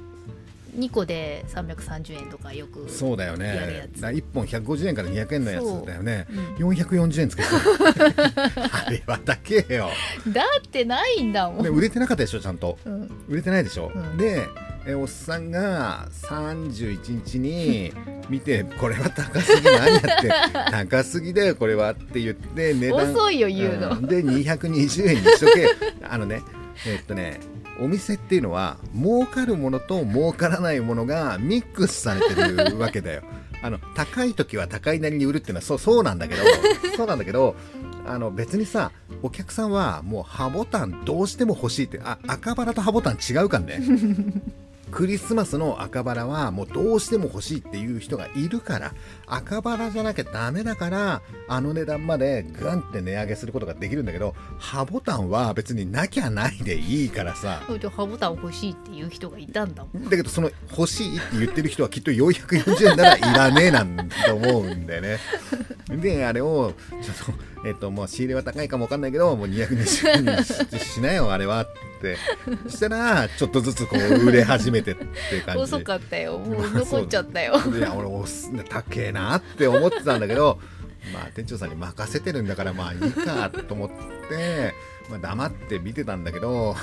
[0.75, 3.89] 2個で330円とかよくそうだよね。
[3.99, 6.27] だ1本150円から200円のやつだよね。
[6.59, 6.67] うん。
[6.69, 7.55] 440円つけてた
[8.87, 9.89] あれは高えよ。
[10.27, 12.77] だってないんだもん、で売れてなかったでしょちゃんと。
[12.85, 13.09] うん。
[13.27, 14.17] 売れてないでしょ、うん。
[14.17, 14.47] で
[14.87, 17.91] えおっさんが31日に
[18.29, 20.09] 見てこれは高すぎ何やって。
[20.71, 23.13] 高すぎだよこれはって言って値段。
[23.13, 24.05] 遅いよ言うの、ん。
[24.05, 25.69] で220円にしとけ。
[26.03, 26.41] あのね
[26.85, 27.39] えっとね
[27.79, 32.35] お店っていうのは儲かるものと儲からないものがミックスされて
[32.69, 33.23] るわけだよ。
[33.61, 36.43] あの高い時は高いなりに売るっていうのはそうそうなんだけど
[36.95, 37.55] そうなんだけど
[38.05, 38.91] あの別にさ
[39.23, 43.81] お客さんはもうハボタンどうしても欲しいってあ赤バラとハボタン違うかんね
[44.95, 48.93] クリスマスの赤バラはもうどうしても欲しいっていう人がいるから
[49.27, 57.61] 赤バラじゃなきゃダメだからあの値段までグンって値上げすることができるんだけどハボタンは別になきゃないでいいからさ。
[57.67, 60.05] ハボタン欲しいっていう人がいたんだもん。
[60.05, 65.19] だけどその欲しいって言ってる人はきっと440円ならいらねえなんと思うんだよね。
[66.01, 70.43] であれをちょっとえっともう仕入れは高いかもわかんないけどもう220円に
[70.79, 71.67] ししなよあれはっ
[72.01, 72.17] て。
[72.69, 75.05] したらちょっとずつこう売れ始めてって
[75.43, 75.63] 感じ。
[75.63, 76.37] 遅かったよ。
[76.39, 77.59] もう残っちゃったよ。
[77.75, 80.59] いや俺おす高えなって思ってたんだけど
[81.11, 83.89] まあ店長さんに任せてるんだからまあいいかと思っ
[84.29, 84.73] て、
[85.09, 86.75] まあ、黙って見てたんだけど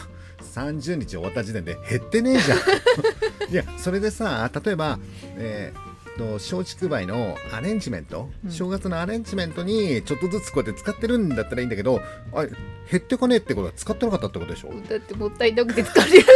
[0.55, 2.59] 30日終わった時点で減ってねえじゃん。
[3.53, 4.99] いやそれでさ例えば、
[5.37, 8.51] えーと松竹梅のアレンジメント、うん。
[8.51, 12.01] 正月のアレンジメントにちょっとずつこうやって使ってるんだったらいいんだけど
[12.33, 12.51] あれ
[12.91, 14.73] 減ってかねえってことは使ってなかったってことでしょ？
[14.89, 16.27] だってもったいなくて疲れる。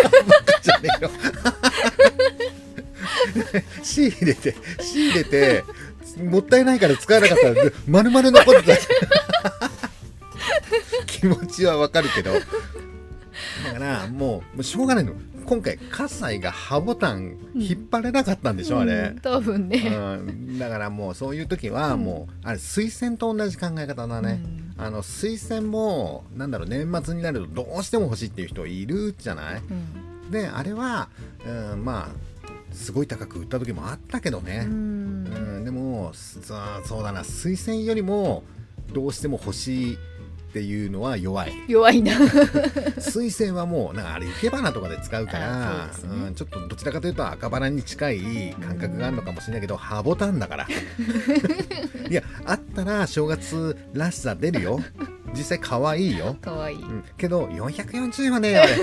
[0.62, 1.10] じゃねえよ
[3.82, 5.64] 仕入れて仕入れて
[6.22, 7.54] もったいないから使わなかったら
[7.86, 8.76] 丸々残ってた。
[11.06, 12.32] 気持ちはわかるけど。
[12.32, 12.40] だ
[13.72, 15.12] からもうもうしょうがないの
[15.46, 19.12] 今回葛西がハボタン引っ張れなかったんでしょ、あれ。
[19.14, 24.42] うん、多分ね、うん、だからもうそういう時はもう、あれ推薦と同じ考え方だね、
[24.76, 29.62] あの推薦もなんだろう年末になるとどうしても欲しいっていう人いるじゃない？
[29.70, 30.30] うん。
[30.30, 31.08] であれは、
[31.46, 35.24] うん、まあすごい高く売った時もあったけどうね、うん。
[35.60, 36.40] んでもそ
[36.84, 37.20] そうだな。
[37.22, 38.42] 推薦よりも
[38.92, 39.98] どうしても欲しい
[40.56, 41.52] っていうのは弱い。
[41.68, 42.12] 弱いな。
[42.96, 45.92] 推薦はもうなんかあれ生け花とかで使うからね。
[46.02, 50.66] うん、ちょっとどちらかというと赤バラに近い感覚があるのかもしれないけど、ハボタンだから。
[52.08, 54.80] いやあったら正月らしさ出るよ。
[55.34, 56.76] 実際可愛いよ、かわい。
[56.76, 58.76] い、うん、けど440円はね あれ。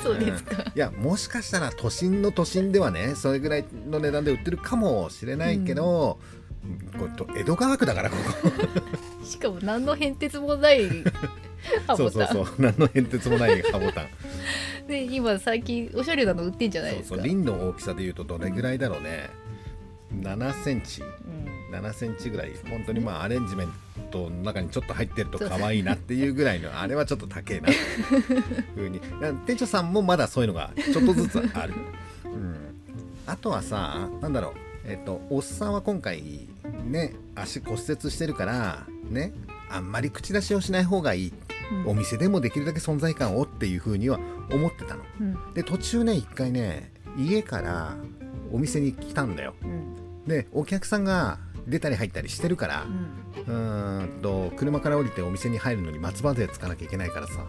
[0.00, 6.20] そうですか、いやもしかしたら都心の都心ではねそれぐらいの値段で売ってるかもしれないけど、
[6.98, 8.50] こ江戸川区だからここ。
[9.24, 10.88] しかも何の変哲もない
[11.86, 14.06] ハボタンそうそうそう何の変哲もないハボタン。
[14.88, 17.16] で今最近おしゃれなの売ってんじゃないそうですか？
[17.16, 19.30] そう輪の大きさでいうとどれぐらいだろうね。
[20.20, 21.02] 7センチ。
[21.02, 21.74] うん。
[21.74, 22.52] 7センチぐらい。
[22.68, 23.68] 本当にまあアレンジメン
[24.10, 27.70] トの中にちょっと入ってると可愛いなっていうぐらいの あれはちょっと高えな。
[27.70, 28.22] っていう
[28.76, 29.00] ふうに。
[29.46, 31.74] 店長さんもまだそういうのがちょっとずつある、
[32.24, 32.56] うん、
[33.26, 34.52] あとはさなんだろう。
[34.84, 36.48] えっとおっさんは今回
[36.84, 39.32] ね足骨折してるからね
[39.70, 41.32] あんまり口出しをしない方がいい。
[41.72, 41.88] うん。
[41.88, 44.18] お店でもできるだけ存在感をっていうふうには
[44.50, 45.04] 思ってたの。
[45.20, 45.54] うん。
[45.54, 47.96] で途中ね一回ね家から
[48.52, 49.54] お店に来たんだよ。
[49.62, 50.24] うん。
[50.26, 53.22] でお客さんが出たり入ったりしてるからうん。
[53.46, 57.46] うーんと車から降りてお店に入るのに松葉勢つかなきゃいけないからさ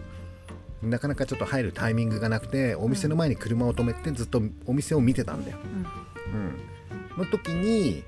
[0.82, 5.58] なかなかちょっと入るタイミングがなくてお店の前に車を止めてずっとお店を見てたんだよ、
[6.32, 8.02] うん、の時に、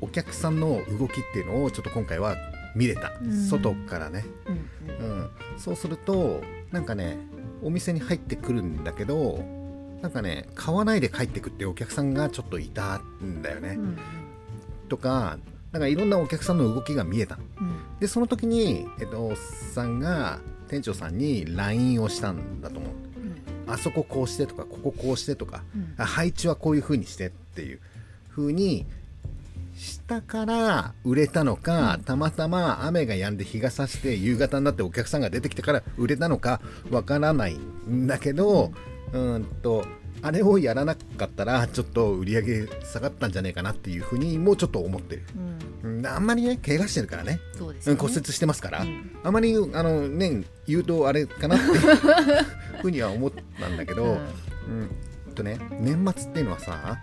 [0.00, 2.36] お客さんの動きっていうのをちょっと今回は
[2.74, 3.46] 見れた、うん。
[3.48, 5.20] 外からね、うんうん。
[5.20, 7.18] うん、そうするとなんかね
[7.62, 9.42] お店に入ってくるんだけど
[10.02, 13.98] なんかね買わないで帰ってくってお客さんがちょっといたんだよね、うん
[14.86, 15.38] とか
[15.72, 17.38] なんかいろんなお客さんの動きが見えた。
[17.58, 17.98] うん。
[17.98, 22.92] でその時に、えっと、おっさんが店長さんに LINE をしたんだと思う。
[23.66, 25.62] あそここうしてとかこここうしてとか
[25.96, 27.80] 配置はこういう風にしてっていう
[28.30, 28.86] 風に
[29.74, 36.60] したから売れたのか、たまたま雨が止んで日が差して夕方になってお客さんが出てきてから売れたのか
[36.90, 38.72] わからないんだけど、
[39.12, 39.84] うーんと
[40.22, 45.22] あれをやらなかったらちょっと売り上げ下がったんじゃないかなっていう風にもうちょっと思ってる、
[45.82, 45.98] うん。
[45.98, 47.40] うんあんまりね怪我してるからね。
[47.58, 47.98] そうですよね。
[48.00, 49.10] うん骨折してますから、うん。
[49.22, 51.80] あまりあのね言うとあれかなっていう
[52.80, 54.10] ふうには思ったんだけど、うん。
[54.10, 55.34] うん。
[55.34, 56.98] とね年末っていうのはさ、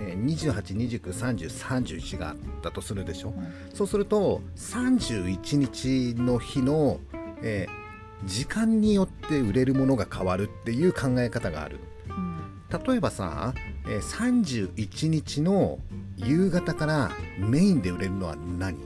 [0.00, 7.00] えー28293031があったとするでしょ、うんそうすると31日の日の、
[7.42, 7.82] えー
[8.24, 11.80] 時間によって売れるものが変わるっていう考え方がある。
[12.08, 12.84] うん。
[12.86, 13.52] 例えばさ、
[13.88, 15.80] えー31日の
[16.18, 18.76] 夕方からメインで売れるのは何？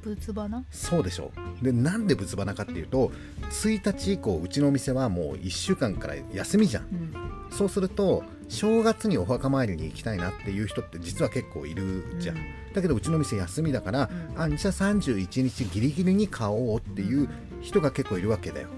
[0.00, 0.64] 仏花？
[0.70, 3.12] そうでしょでなんで仏花かっていうと
[3.50, 6.84] 1日以降うちのお店はもう1週間から休みじゃん。
[6.84, 7.14] うん。
[7.50, 12.36] そうすると正月にお墓参りに行きたいなっていう人って実は結構いるじゃん、
[12.72, 14.42] だけどうちの店休みだから、うん。
[14.42, 17.28] あじゃあ31日ギリギリに買おうっていう
[17.60, 18.68] 人が結構いるわけだよ。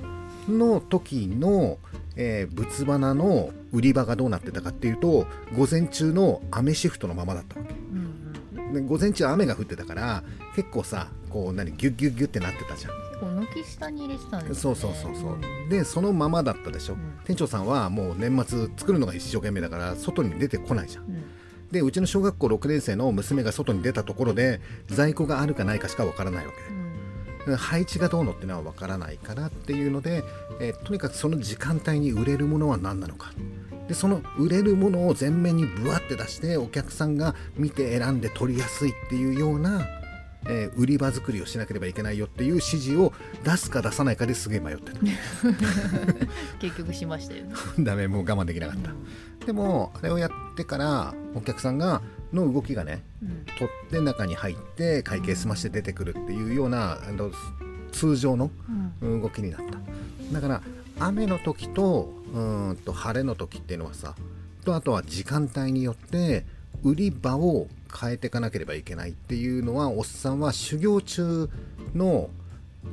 [0.48, 1.78] の時の、
[2.14, 5.26] えー仏花の売り場がどうなってたかっていうと
[5.56, 7.74] 午前中の雨シフトのままだったわけ。
[7.74, 7.74] う
[8.80, 10.24] ん午前中雨が降ってたから
[10.54, 14.54] 結構さこう何ギュッギュッギュッってなってたじゃんこう軒下に入れてたんですね。
[14.54, 15.70] そうそうそうそう。
[15.70, 17.18] でそのままだったでしょ、うん。
[17.24, 21.04] 店長さんはもう年末作るのが一生懸命だから外に出てこないじゃん。
[21.04, 21.24] うん。
[21.70, 27.50] でうちの小学校6年生の娘が外に出たところで在庫があるかないかしかわからないわけ。
[27.50, 27.56] うん。
[27.56, 30.24] 配置がどうのってのは分からないからっていうので、
[30.60, 33.32] えーとにかくその時間帯に売れるものは何なのか。
[33.88, 39.86] でその売れるものを前面にブワって出してお客さんが見て選んで取りやすいっていうような、
[40.48, 43.12] えー売り場作りをしなければいけないよっていう指示を
[43.44, 44.92] 出すか出さないかですげえ迷って
[46.60, 47.54] 結局しましたよね。
[47.76, 49.46] た ダメもう我慢できなかった。
[49.46, 53.44] でもあれをやってからお客さんがの動きがねうん。
[53.58, 57.30] 取って中に入って会計済まして出てくるっていうようなあの
[57.92, 58.50] 通常の
[59.02, 59.20] うん。
[59.22, 59.78] 動きになった。
[60.34, 60.62] だから
[60.98, 64.14] 雨の時とうーんと晴れの時っていうのはさ
[64.64, 66.44] とあとは時間帯によって
[66.82, 71.48] 売り場を変えていかなければいけないっていうのはおっさんは修行中
[71.94, 72.30] の、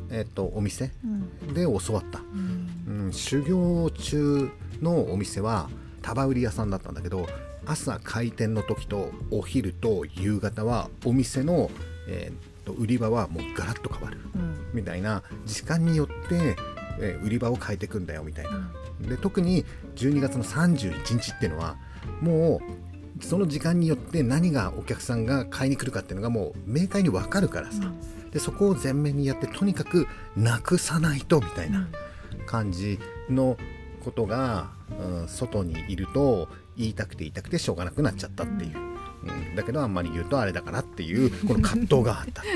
[0.10, 1.54] えっとお店うん。
[1.54, 3.06] で教わった、うん。
[3.06, 4.50] うん、修行中
[4.82, 5.70] のお店は
[6.02, 7.28] 束売り屋さんだったんだけど
[7.66, 11.70] 朝開店の時とお昼と夕方はお店の、
[12.08, 14.20] えーと売り場はもうガラッと変わる。
[14.36, 14.56] うん。
[14.74, 16.56] みたいな時間によって、
[17.00, 18.72] えー売り場を変えていくんだよみたいな。
[19.02, 21.76] で特に12月の31日っていうのは
[22.22, 22.62] も
[22.93, 27.92] うその時間によって何がお客さんが買いに来るかっていうのがもう明快に分かるからさ、
[28.32, 31.88] でそこを前面にやってとにかくなくさないとみたいな
[32.46, 33.00] 感じ
[33.30, 33.58] の
[34.04, 38.78] ことが、うん外にいると言いたくて言いたくてしょうがなくなっちゃったっていう、
[39.24, 42.44] うん、だけどあんまり言うとあれだからっていうこの葛藤があった。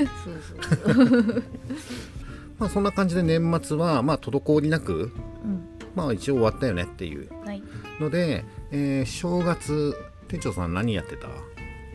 [2.58, 5.12] まあそんな感じで年末はまあ滞りなく
[5.44, 5.64] うん。
[5.94, 7.62] まあ一応終わったよねっていうはい。
[8.00, 9.96] ので、えー正月
[10.28, 11.28] 店長さん何やってた？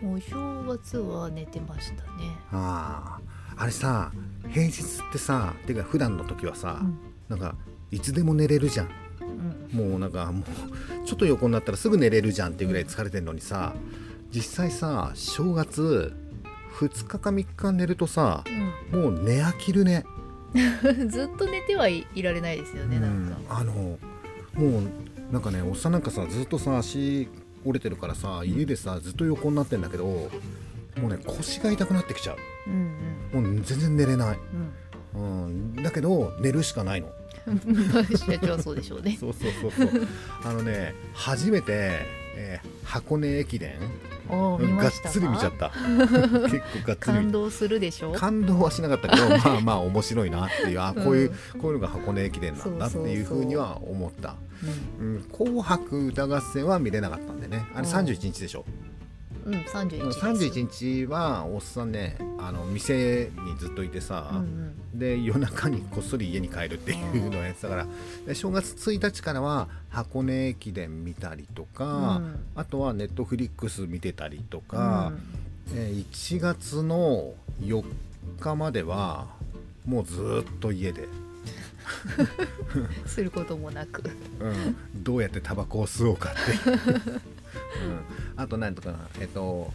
[0.06, 2.36] お正月は寝てましたね。
[2.52, 3.20] あ
[3.56, 4.12] ああれさ
[4.50, 6.98] 平日ってさてか普段の時はさ、うん。
[7.30, 7.56] なんか
[7.92, 8.90] いつでも寝れるじゃん。
[9.22, 9.90] うん。
[9.90, 13.74] もうなんかもうちょっと横になったらすぐ寝れるじゃんっていうぐらい疲れてるのにさ
[14.32, 16.14] 実際さ正月
[16.80, 18.44] 2日か3日寝るとさ
[18.92, 20.06] もう寝飽きるね。
[20.84, 23.38] う んずっと寝てはいいられないですよねなんか。
[23.40, 23.58] うん。
[23.58, 27.30] あのもうなんかねおっさんなんかさずっとさ足
[27.66, 30.30] 折れてるからさ家でさずっと横になってんだけども
[30.98, 32.36] うね腰が痛くなってきちゃ
[32.68, 32.70] う。
[32.70, 34.38] んうもう全然寝れない、
[35.16, 35.46] うん。
[35.46, 35.48] う
[35.80, 37.08] ん、だけど寝るしかないの。
[37.48, 39.18] う ん社長はそうでしょうね。
[39.20, 40.08] そうそうそうそう。
[40.44, 42.00] あのね初めて、
[42.36, 43.80] えー箱根駅伝
[44.30, 45.70] がっつり見ちゃった。
[46.50, 48.12] 結構がっつり見感動するでしょ？
[48.14, 54.36] 感動はしなかったけど まあまあ面白いなっていうあこういう、こういうのが箱根駅伝なんだっていうふうには思った。
[55.00, 57.66] うんうん、紅白歌合戦は見れなかったんでね。
[57.76, 57.94] あれうん。
[57.94, 58.74] 31日でしょ、うん、
[59.46, 60.20] 31です。
[60.20, 65.00] 31日はおっさんねあの店にずっといてさ、うんうん。
[65.00, 67.88] で夜中にこっそり家に帰るっていうのをやってたから
[68.28, 72.40] で正月1日からは箱根駅伝見たりとか、うん。
[72.56, 75.12] あとはネットフリックス見てたりとか、
[75.74, 77.84] えー1月の4
[78.40, 79.28] 日までは
[79.86, 81.08] もうずっと家で、う
[83.06, 84.04] んすることもなく。
[84.40, 87.20] うん、どうやってタバコを吸おうかって
[88.36, 89.72] あと何とかなえっと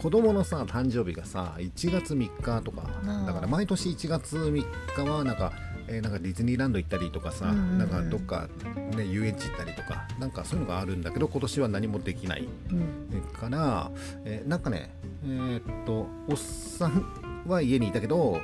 [0.00, 2.82] 子供のさ誕生日がさ1月3日とか。
[3.26, 4.64] だから毎年1月3
[4.96, 5.52] 日はなんか,、
[5.88, 7.78] えーなんかディズニーランド行ったりとかさ、うんうんうん。
[7.78, 8.48] なんかどっか、
[8.96, 12.48] ね、遊園地行ったりとかなんかそういうのがあるんだけど今年は何もできない。
[12.70, 13.20] うん。
[13.38, 13.90] から、
[14.24, 18.40] えーなんかねえーっとおっさんは家にいたけど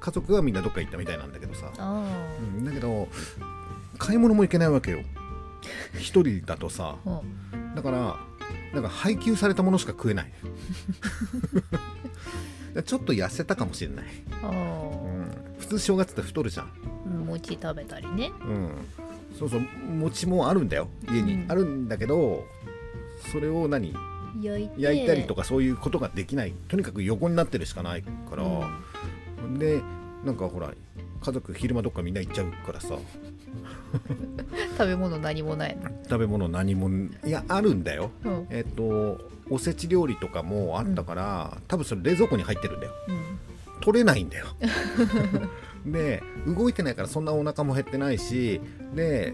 [0.00, 2.04] 家族はみんなどっか行ったみたいなんだけどさ、あ
[2.56, 3.08] うん、だけど
[3.98, 5.00] 買い物も行けないわけよ。
[5.98, 7.20] 一人だとさあ
[7.52, 8.16] うんだから
[8.72, 10.32] なんか配給されたものしか食えない。
[12.84, 14.04] ちょっと痩せたかもしれない、
[14.42, 16.70] あうん、普通正月って太るじゃん、あ
[17.08, 18.30] 餅食べたりね。
[18.40, 18.70] うん、
[19.36, 19.60] そうそう。
[19.90, 20.88] 餅もあるんだよ。
[21.10, 21.50] 家に、うん。
[21.50, 22.44] あるんだけど
[23.32, 23.94] それを何？
[24.40, 24.80] 焼いて。
[24.80, 26.54] 焼いたりとかそういうことができない。
[26.68, 28.44] とにかく横になってるしかないから、
[29.58, 29.82] で
[30.24, 30.72] なんかほら
[31.20, 32.96] 家族昼間どっかみんな行っちゃうからさ
[34.76, 35.90] 食べ物何もないの？
[36.04, 36.88] 食べ物何も
[37.24, 38.10] いやあるんだよ。
[38.24, 38.46] うん。
[38.50, 39.18] えっと
[39.50, 42.92] おせち料理とかもあったから、多分それ冷蔵庫に入ってるんだよ。
[43.08, 43.22] うん。
[43.80, 44.46] 取れないんだよ。
[45.86, 48.60] で動いてないからそんなお腹も減ってないし
[48.94, 49.32] で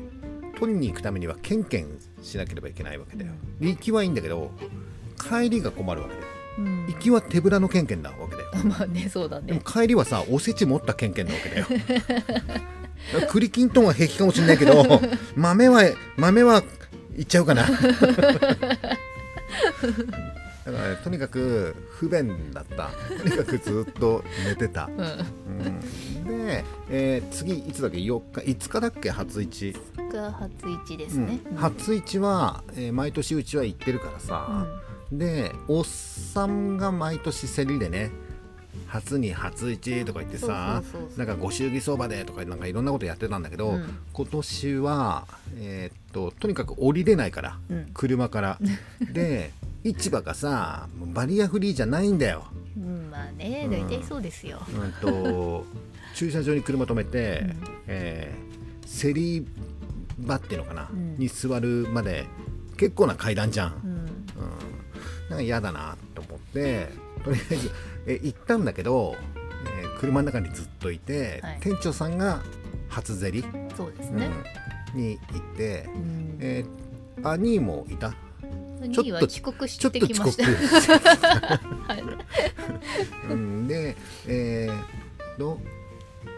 [0.59, 3.33] 取りに行くためにはケンケンしなければいけないわけだよ。
[3.61, 4.53] で行きはいいんだけど
[5.19, 6.27] 帰りが困るわけだよ。
[6.59, 6.87] うん。
[6.87, 8.49] 行きは手ぶらのケンケンなわけだよ。
[8.69, 11.67] まあねそうだでもね帰りはさおせち持ったケンケンなわけだよ
[13.31, 15.01] 栗きんとんは平気かもしれないけど
[15.37, 15.83] 豆は
[16.17, 16.63] 豆は
[17.17, 17.65] いっちゃうかな。
[20.65, 22.91] だから、ね、とにかく不便だった。
[23.19, 25.05] とにかくずっと寝てた、うん。
[26.27, 29.11] うん、で、えー次いつだっけ？4日5日だっけ？
[29.11, 29.77] 初市、
[30.13, 30.51] が初
[30.87, 31.57] 市ですね、うん。
[31.57, 34.67] 初市は、えー毎年うちは行ってるからうさ、
[35.13, 35.19] ん。
[35.19, 38.11] でおっさんが毎年競りでね
[38.87, 40.83] 初に初市とか言ってさ
[41.17, 43.99] なんかご祝儀相場でとかなんかいろんなことやってたんだけど、うん。
[44.13, 47.91] 今年は、えーっととにかく降りれないから、うん。
[47.93, 48.59] 車から。
[49.13, 49.53] で
[49.83, 52.47] 市場がさバリアフリーじゃないんだよ、
[52.79, 53.71] うん、まあねうん。
[53.71, 55.67] 大体そうですよ、うん、と
[56.15, 57.57] 駐車場に車止めて、うん。
[57.87, 58.55] えー
[58.87, 59.47] 競り
[60.19, 61.17] 場っていうのかな、うん。
[61.17, 62.27] に座るまで
[62.77, 63.91] 結構な階段じゃん、うん。
[63.91, 64.09] うん、
[65.31, 66.91] なんか嫌だなと思って
[67.25, 67.71] とりあえず
[68.07, 69.17] え行ったんだけど、
[69.81, 71.59] えー車の中にずっといて、はい。
[71.61, 72.43] 店長さんが
[72.89, 73.45] 初競り、
[73.77, 74.31] そうですね、
[74.95, 75.01] うん。
[75.01, 76.37] に行って、うん。
[76.41, 78.11] えー、あにもいた？
[78.11, 80.45] ちょっと2位は遅刻しちょってときました。
[81.89, 82.03] はい。
[83.31, 83.97] うん、で
[84.27, 85.59] えー、と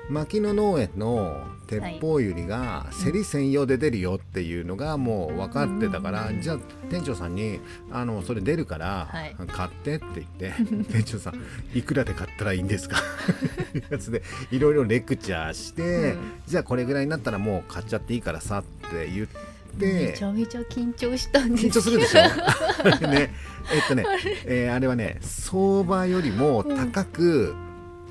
[0.08, 1.36] 牧野農園の
[1.66, 6.40] 鉄砲ゆりが競り専用で出るよっていうのがもう分かってたから、うん。
[6.40, 7.58] じゃあ店長さんに
[7.90, 9.34] あのそれ出るからはい。
[9.48, 10.52] 買ってって言って、
[10.92, 11.34] 店長さん
[11.76, 13.02] いくらで買ったらいいんですか？
[13.90, 15.82] やつでいろいろレクチャーして、
[16.12, 16.18] うん。
[16.46, 19.56] じゃあこれぐらいになったらもう買っちゃっていいからさって言って。
[19.78, 22.20] めちゃめちゃ緊張したんです緊張するでしょ？
[22.22, 23.34] あ れね。
[23.74, 24.04] えっとね
[24.44, 27.54] えーあれはね相場よりも高く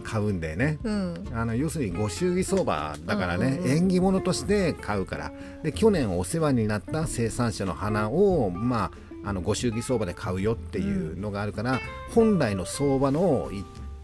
[0.05, 1.25] 買うんだよね、うん。
[1.33, 3.71] あの要するにご祝儀相場だからね、うんうんうん。
[3.71, 5.31] 縁起物として買うから。
[5.63, 8.91] で去年お世話になった生産者の花をま
[9.23, 11.79] ああのご祝儀相場で買うよっていうのがあるから、
[12.13, 13.49] 本来の相場の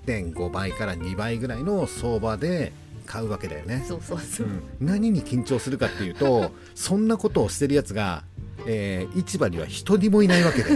[0.05, 2.73] 1.5倍から2倍ぐらいの相場で
[3.05, 3.85] 買うわけだよね。
[3.87, 4.47] そうそうそう。
[4.47, 4.63] う、ん。
[4.79, 8.23] 何に緊張するかっていうとそんなことをしてるやつが、
[8.67, 10.75] えー市場には一人もいないわけだよ。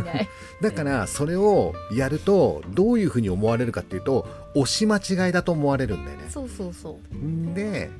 [0.00, 0.28] いない。
[0.60, 6.24] だからそれをやるとどういうふうに思われるかっていうと押し間違いだと思われるんだよね。
[6.28, 7.90] そうそうそんで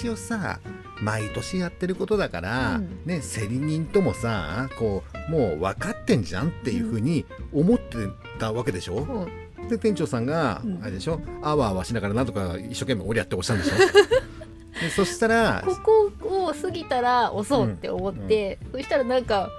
[0.00, 0.58] 一応さ
[1.00, 3.00] 毎年やってることだから、うん。
[3.06, 7.96] ね競り人ともさこうもう分かってんじゃんっていうふうに思って
[8.38, 9.68] たわけでしょ、う、うん。
[9.68, 10.80] で店長さんが、うん。
[10.82, 11.20] あれでしょ？
[11.42, 14.37] あわあわしながらなんとか一生懸命俺やって押したんでしょ？
[14.80, 15.76] でそしたらこ
[16.20, 19.50] こを過ぎたら押そうって思って、そしたらなんか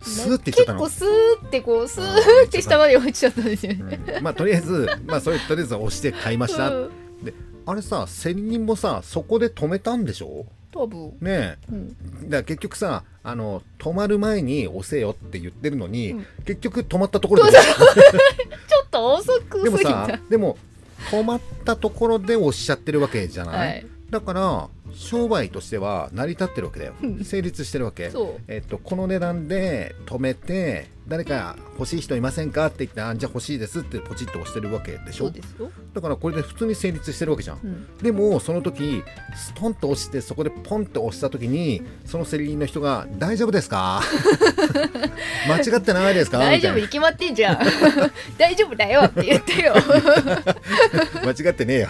[0.00, 4.00] スーって結構スーってこうスーって下まで落ちちゃったんですよね。
[4.16, 4.22] うん。
[4.22, 6.90] まあとりあえずまあそれとりあえず押して買いました、うん。
[7.66, 10.46] あれさ競り人もさそこで止めたんでしょ？
[10.72, 16.26] 多分、ねうん、えだから結局さあの止まる前に押せよって言ってるのに、うん。
[16.44, 17.52] 結局止まったところで。
[17.52, 20.06] ちょっと遅くでもすぎた。
[20.06, 20.56] さでも
[21.10, 26.94] 止まったところで押しちゃってるわけじゃない、はい、だから商売としては成り立ってるわけだよ。
[27.02, 27.24] うん。
[27.24, 28.10] 成立してるわけ。
[28.48, 32.66] えっと、この値段で止めて誰か欲しい人いませんか？
[32.66, 33.80] って言ってあじゃあ欲しいです。
[33.80, 35.30] ってポチッと押してるわけでしょ？
[35.92, 37.58] だからこれで普通に成立してるわけじゃん。
[37.62, 39.02] うん、でもその時
[39.36, 44.00] ストンと押してそこでポンと押した時にその競り人の人が「大丈夫ですか?
[45.48, 46.38] 」間違ってないですか？
[46.38, 47.58] 大丈夫みに決まってんじゃん。
[48.38, 49.74] 大丈夫だよって言ってよ。
[51.24, 51.88] 間違ってねえよ、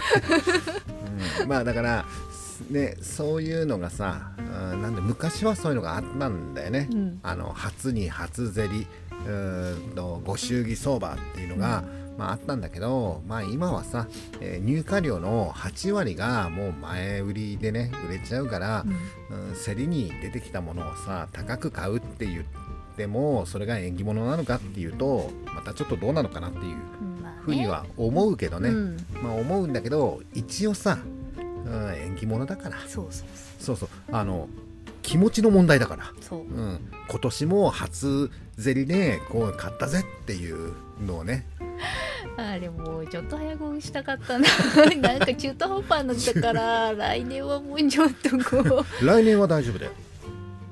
[0.90, 0.97] うん
[1.46, 2.04] まあだから
[2.70, 4.42] ねそういうのがさ、う
[4.76, 7.20] んなんで昔はそういうのがあったんだよね、うん。
[7.22, 8.86] あの初に初競り
[9.26, 11.84] うーんとご祝儀相場っていうのが、
[12.16, 14.06] まあ、あったんだけど、まあ、今はさ、
[14.40, 18.84] えー入荷量の8割がもう前売りでね売れちゃうから、
[19.30, 22.44] うん、競りに出てきたものをさ高く買うって言っ
[22.96, 26.76] てもそれが縁起物なのかっていうとまたちょっとどうなのかなっていう
[27.42, 30.98] ふうには思うけどね、うん、まあ思うんだけど一応さ、
[31.68, 34.48] うん、縁起物だからそうそうそうそうあの
[35.02, 36.12] 気持ちの問題だから。
[36.20, 36.40] そう。
[36.40, 38.30] うん、今年も初
[38.62, 41.46] 競りでこう買ったぜっていうのをね
[42.36, 44.46] あれもうちょっと早くしたかったな。
[45.00, 48.84] なんか中途半端なんだから来年はもうちょっとこう。
[49.04, 49.92] 来年は大丈夫だよ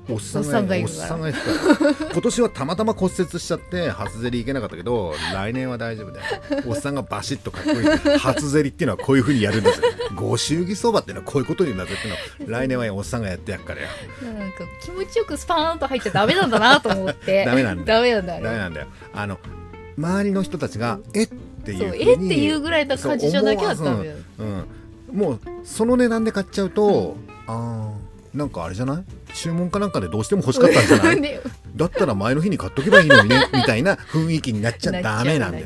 [0.09, 1.01] おっさんがいるから。
[1.01, 1.45] おっさんがいるか
[1.85, 2.11] ら。
[2.13, 6.25] 今年はたまたま骨折しちゃって初競り行けなかったけど来年は大丈夫だよ。
[6.65, 8.17] おっさんがバシッとかっこいい。
[8.17, 9.87] 初競りっていうのはこういうふうにやるんですよ。
[10.15, 13.87] ご祝儀相場っていうのはこういうことになるっていうのを来年はおっさんがやってやっからよ。
[14.23, 17.45] なんか気持ちよくスパーンと入っちゃダメなんだなと思って。
[17.45, 18.39] ダメなんだダメなんだ。
[18.39, 18.87] ダメなんだよ。
[19.13, 19.39] あの
[19.97, 21.27] 周りの人たちがえっ？
[21.27, 22.17] ていうえっ？
[22.17, 24.65] ていうぐらいな感じじゃなきゃダメうん、
[25.11, 28.06] もうその値段で買っちゃうと、あー
[28.37, 29.03] なんかあれじゃない？
[29.33, 31.19] 注文かなんかでどうしても欲しかったんじゃない？
[31.21, 31.39] ね
[31.75, 35.65] だったら前の日に買っとけばいいのにね みたいな雰囲気になっちゃダメなんだよ。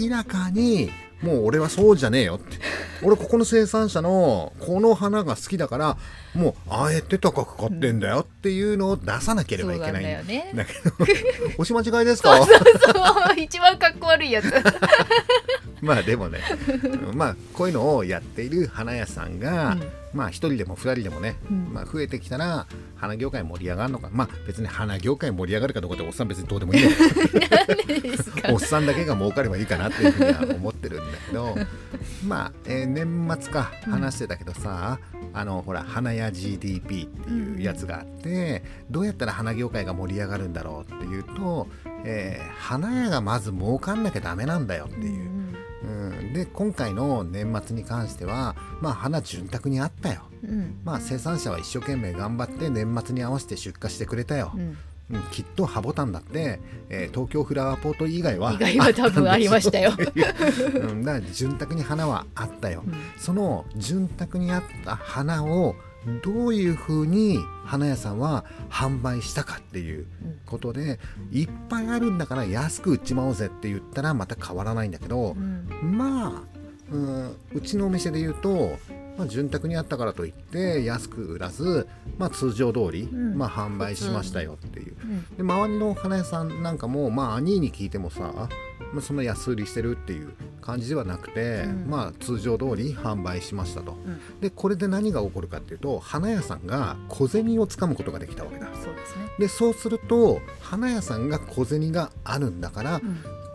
[0.00, 0.90] 明らかに
[1.22, 2.58] もう俺はそうじゃねえよって。
[3.02, 5.96] 俺ここの生産者のこの花が好きだから
[6.36, 10.52] もうあえて高く買ってんだよっていうのを出さなければいけないだよね。
[10.54, 10.90] だけど
[11.58, 12.36] 押し間違いですか？
[12.44, 14.52] そう一番かっこ悪いやつ。
[15.82, 16.40] まあでもね
[17.14, 19.82] まあこういうのをやっている花屋さんが、うん、
[20.14, 22.66] まあ1人でも2人でもね、うん、まあ、増えてきたら
[22.96, 31.56] 花業界盛り上がるのかまあ別に花業界盛り上がるかどうかっておっさん別にどうでもいいんだおっさんだけが儲かればいいかなっていうふうには思ってるんだけど。
[32.26, 34.98] まあ、えー、年末か話してたけどさ、
[35.32, 41.68] あのほら花屋 GDP っていうやつがあって、どうやったら花業界が盛り上がるんだろうっていうと、
[42.04, 45.36] えー、花屋がまず儲かんなきゃダメなんだよっていう。
[45.82, 54.76] うん、で今回の年末に関しては、まあ、花潤沢にあったよ、うん、まあ、生産者は一生懸命頑張って年末に合わせて出荷してくれたよ、うん。
[55.10, 56.58] うん、きっとハボタンだって、
[56.88, 65.76] えー、東京フラワーポート以外は以外は多分ありましたよ、 うん、だから潤沢に花はあったよ、うん、その潤沢にあった花を
[66.22, 70.06] どういうふうに花屋さんは販売したかっていう
[70.46, 71.00] ことで、
[71.32, 76.56] いっぱいあるんだから安く売っちまおうぜって言ったらまた変わらないんだけど、うん、まあ
[76.90, 78.78] うんうちのお店で言うと
[79.16, 81.88] まあ、潤沢にあったからといって安く売らず、
[82.18, 88.32] まあ、通常通り、うん、まあ、販売しましたよっていう、うん、で周りの花屋さんなんかも、まあ、兄に聞いてもさ、
[88.92, 93.96] まあ、そんな安売りしてるっていう感じではなくて、うん、まあ、通常通り販売しましたと、
[94.40, 98.66] でこれで何が起こるかっていうと花屋さんが小銭をつかむことができたわけだ。
[98.74, 99.26] そうですね。
[99.38, 103.00] でそうすると花屋さんが小銭があるんだから、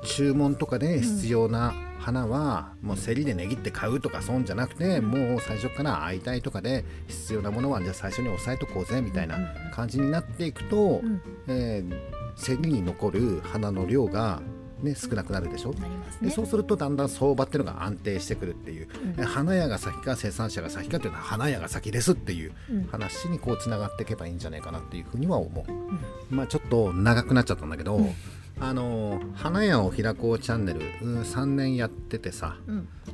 [0.04, 9.38] 注文とかで必要な、花はもう競りで値切って買うとか損じゃなくてもう最初から会いたいとかで必要なものはじゃあ最初に押さえとこうぜみたいな
[9.72, 14.42] 感じになっていくと、うん、えー、競りに残る花の量が
[14.82, 15.88] ね、少なくなるでしょ、ね、
[16.24, 22.54] でそうするとだんだん相場っていうのが安定してくるっていう、うん、花屋が先か生産者が先かっていうのは花屋が先ですっていう
[22.90, 28.16] 話にこうつながっていけばいいんじゃないかなっていうふうには思う、うん、まあちょっと長くなっちゃったんだけど、うん
[28.62, 32.58] あの花屋を開こうチャンネル3年やっててさ、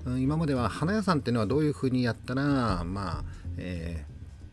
[0.05, 3.23] うん、今までは花屋さんっていうのはどういうふうにやったらまあ、
[3.57, 4.05] え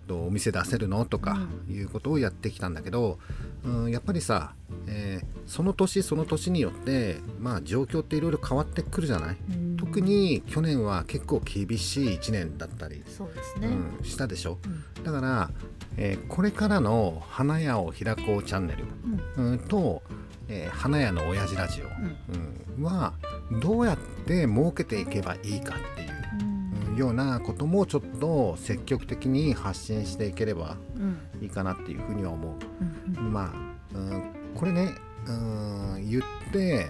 [0.06, 1.36] ー、とお店出せるのとか
[1.68, 3.18] いうことをやってきたんだけど、
[3.64, 4.54] うん、やっぱりさ、
[4.86, 14.58] えー、その年その年によってまあ状況っていろいろ変わってくるじゃない、うん、特に去年は結構厳しい1年だったりそうですね、うん、したでしょ、
[14.96, 15.50] うん、だから、
[15.96, 18.84] えー、これからの花屋を開こうチャンネル、
[19.36, 20.02] うん、と
[20.48, 21.86] えー、花屋の親父ラジオ、
[22.78, 23.12] うん、は
[23.62, 30.76] どうやって儲けていけばいいかっていう、うん、ようなこともちょっと積極的に発信していければ
[31.40, 32.54] いいかなっていうふうには思う。
[33.18, 33.52] うん、ま
[33.94, 34.22] あ、うん、
[34.54, 34.94] これね、
[35.26, 36.22] うん、言っ
[36.52, 36.88] て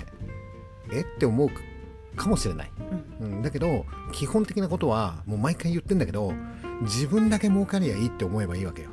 [0.93, 1.51] えって思う
[2.17, 2.71] かもしれない、
[3.21, 6.33] うん、だけど基本的なことはもう毎回言ってんだけど
[6.83, 8.91] 自分だけ儲かりゃいいって思えばいいわけよ。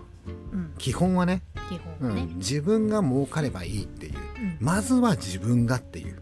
[0.77, 1.41] 基本はね。
[1.69, 4.20] 基本ね、うん、自分が儲かればいいっていう、うん、
[4.59, 6.21] まずは自分がっていう、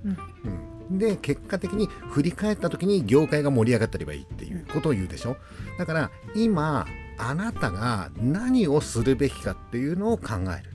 [0.89, 5.37] うん、で結果的に振り返った時に業界が盛り上がってればいいっていうことを言うでしょ？
[5.77, 6.85] だから今
[7.17, 10.71] あなたが何をするべきかっていうのを考える、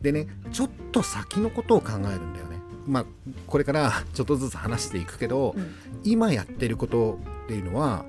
[0.00, 2.56] でねちょっと先のことを考えるんだよね。
[2.86, 3.06] まあ
[3.46, 5.54] これからちょっとずつ話していくけど、
[6.04, 8.04] 今やってることっていうのは、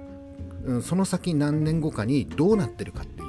[0.65, 3.27] うん、その先何年後かにどうなってるかっていう。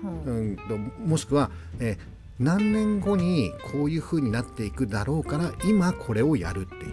[0.00, 1.50] うん、もしくは、
[1.80, 1.98] えー、
[2.38, 6.92] 何年後にこういう風になっていくだろうから今これをやるっていう、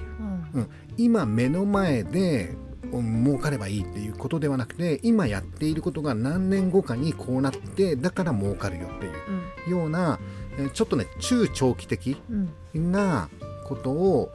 [0.56, 2.56] うん、今目の前で
[2.92, 9.10] 儲かればいいっていうことではなくて今やっていることが何年後かにこうなってだから儲かるよってい
[9.68, 10.20] うような、
[10.58, 12.18] うん、ちょっとね中長期的
[12.74, 13.30] な
[13.66, 14.32] ことを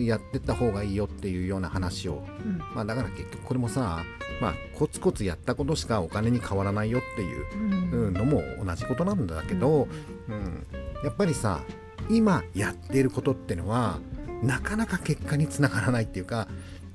[0.00, 4.04] やってった方がいいよっていうような話を、うん、まあ、だから結局これもさ、
[4.40, 9.88] まあ、コツコツやったことしかお金に変わらないよっていうのも同じことなんだけど、
[10.28, 10.66] うん、うん、
[11.02, 11.62] やっぱりさ
[12.10, 13.98] 今やっていることってのは
[14.42, 16.46] なかなか結果につながらないっていうか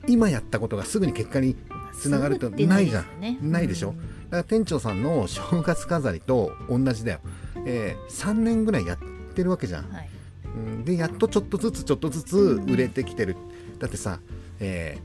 [0.08, 1.56] 今やったことがすぐに結果に
[1.94, 3.94] つながるとないじゃん、ね、ないでしょ、
[4.26, 7.20] だから店長さんの正月飾りと同じだよ、
[7.68, 8.98] えー、3年ぐらいやっ
[9.36, 10.10] てるわけじゃん、はい
[10.56, 13.36] うん、でやっとちょっとずつちょっとずつ売れてきてる、
[13.80, 14.20] だってさ、
[14.60, 14.97] え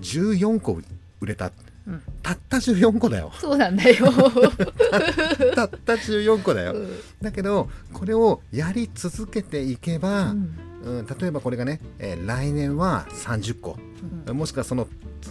[0.00, 0.80] ー、14個
[1.20, 1.52] 売れた、
[1.86, 3.32] うん、たった14個だよ。
[3.38, 4.06] そうなんだよ。
[5.54, 6.88] たった14個だよ、うん、
[7.20, 10.58] だけどこれをやり続けていけば、うん。
[10.84, 13.76] うん、例えばこれがね、えー、来年は30個、
[14.26, 14.86] うん、もしくはその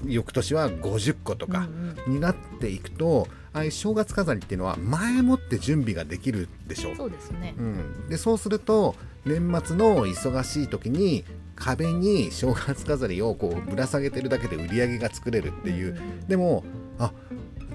[0.06, 1.68] 翌年は50個とか
[2.06, 3.28] になっていくと、うんうん、
[3.58, 6.96] ああいう正月飾りっていうのは前もって準備ができるでしょ。
[6.96, 8.96] そうですね、うん、でそうすると
[9.26, 15.98] 年末の忙しい時に壁に正月飾りをこうぶら下げてるだけで売り上げが作れるっていう、
[16.28, 16.64] でも
[17.00, 17.12] あ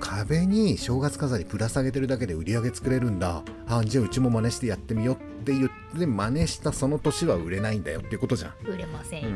[0.03, 3.43] 壁に正月飾りぶら下げてるだけで売り上げ作れるんだ。
[3.69, 8.53] あじゃあうちも真似してやってみようって言って真似したその年は売れないんだよっていうことじゃん。
[8.67, 9.29] 売れませんよ、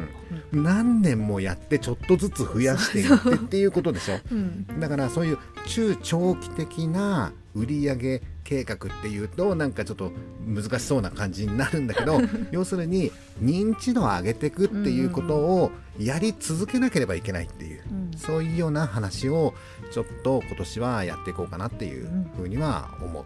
[0.52, 10.12] うん、何年もやってちょっとずつ増やしていってっていうことでしょ、うん、だからそういう中長期的な売上計画っていうとなんかちょっと
[10.46, 12.20] 難しそうな感じになるんだけど
[12.52, 13.10] 要するに
[13.42, 19.52] 認知度を上げていくっていうことをやり続けなければいけないっていう、うん、そういうような話を
[19.90, 23.24] ちょっと今年はやっていこうかなっていうふうには思う。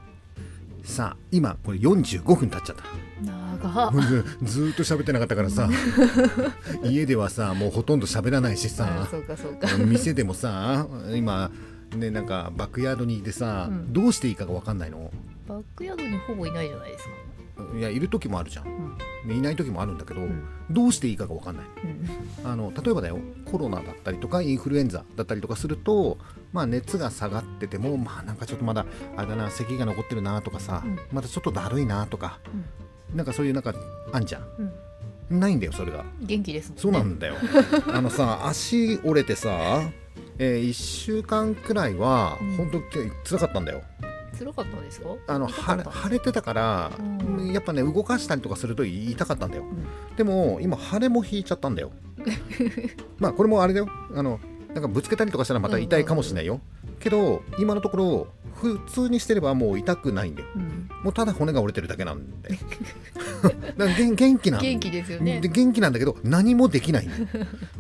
[0.83, 2.85] さあ今これ45分経っちゃった。
[3.23, 3.93] 長
[4.43, 5.69] ずっと喋ってなかったからさ
[6.83, 9.07] 家ではさもうほとんど喋らないしさ
[9.87, 11.51] 店でもさ今
[11.97, 15.11] ねなんかバックヤードにいてさ、うん、どうしていいかが分かんないの？
[15.49, 17.11] バックヤードにほぼいないじゃないですか。
[17.77, 26.17] いやいる時もあるじゃん、うん、いない時もあるんだけど、うん、どうしていいかが分かんない、うん、あの例えばだよコロナだったりとかインフルエンザだったりとかすると、
[26.55, 30.83] まあ、熱が下がってても、まあ、なんかちょっとまだあれだな咳が残ってるなとかさ、
[31.13, 32.41] まだちょっとだるいなとか、
[33.11, 33.75] うん、なんかそういうなんか
[34.11, 36.03] あんじゃん、ないんだよそれが。
[36.23, 37.35] 元気ですもん、ね、そうなんだよ。
[37.93, 39.83] あのさ足折れてさ
[40.39, 42.81] えー、1週間くらいは本当
[43.25, 43.83] つらかったんだよ。
[44.39, 45.09] 辛かったですか？
[45.27, 51.91] あの腫れてたから、うん、やっぱね動かしたりとかすると痛かったんだよ、うん、でも今腫れも引いちゃったんだよ。
[53.19, 53.89] まあこれもあれだよ。
[54.15, 54.41] あの
[54.73, 56.61] なんかぶつけたりとかしたらまた痛いかもしれないよ、
[57.01, 58.27] けど今のところ
[58.61, 62.51] 普通にしてればもう痛くないんで、うん、もうただ骨が折れてるだけなんで
[63.43, 65.41] だから元気な元気ですよね。
[65.41, 67.09] 元気なんだけど何もできない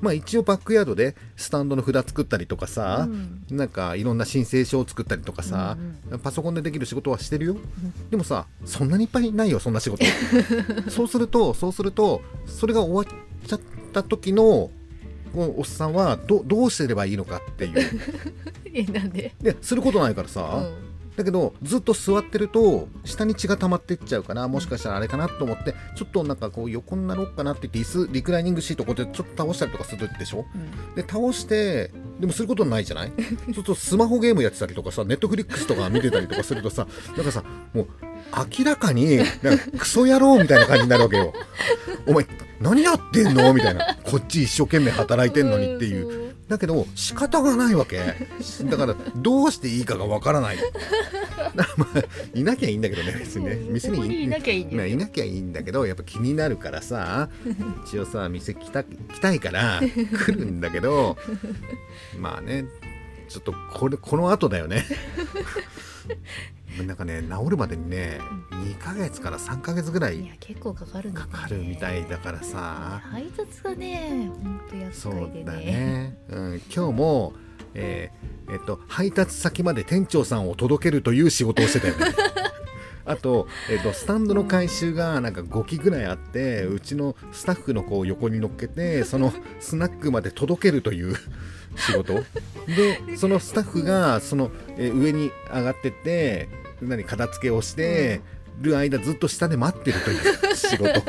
[0.00, 10.04] まあ一応バックヤードでスタンドの札作ったりとかさ、うん、なんかいろんな申請書を作ったりとかさ、うんうん、パソコンでできる仕事はしてるよ、うん、でもさそんなにいっぱいないよそんな仕事。
[10.88, 13.60] そうするとそうするとそれが終わっちゃっ
[13.92, 14.70] た時の
[15.34, 18.00] おっさんはどどうすればいいのかっていう。
[18.72, 19.34] えなんで？
[19.40, 20.90] ですることないからさ、うん。
[21.16, 33.12] だけどずっと座ってると下に血が溜まってっちゃうからもしかしたらあれかなと思ってちょっとなんかこう横になろうかなって言って椅子リクライニングシートこうやってちょっと倒したりとかするでしょ、うん、で倒してでもすることないじゃない？
[33.18, 37.42] そうするとスマホゲームやってたりとかさネットフリックスとか見てたりとかするとさなんかさ
[37.74, 37.86] もう
[38.58, 41.34] 明らかになんかクソ野郎みたいな感じになるわけよ。
[42.06, 42.24] お前
[42.60, 43.52] 何やってんの？
[43.54, 43.96] みたいな。
[44.04, 46.30] こっち一生懸命働いてんのにっていう。
[46.48, 47.98] だけど仕方がないわけ。
[48.64, 50.58] だからどうしていいかがわからない。
[51.54, 51.68] まあ
[52.34, 53.56] いなきゃいいんだけどね別にね。
[53.68, 57.28] 店にいなきゃいいんだ、まあ、いなきゃいいんだけどやっぱ気になるからさ
[57.86, 61.16] 一応さ店来た来たいから来るんだけど
[62.18, 62.64] まあね
[63.28, 64.84] ちょっとこれこの後だよね
[66.86, 73.02] なんかね治るまでにね2ヶ月から3ヶ月ぐらいいや結構かかるかかるみたいだからさ。
[73.10, 74.92] 配達がね本当安いでね。
[74.92, 77.32] そうだね、うん、今日も
[77.74, 82.06] えー、えっと配達先まで店長さんを届けるという仕事をしてたよね。
[83.06, 91.16] あと、えっと、スタンドの回収がなんか5機ぐらいあってうちのスタッフのこう横に乗っけてそのスナックまで届けるという
[91.76, 92.14] 仕事。
[92.68, 96.48] でそのスタッフがその、え上に上がってって
[96.82, 98.20] 何片付けをして
[98.60, 101.02] る間ずっと下で待ってるという 仕事。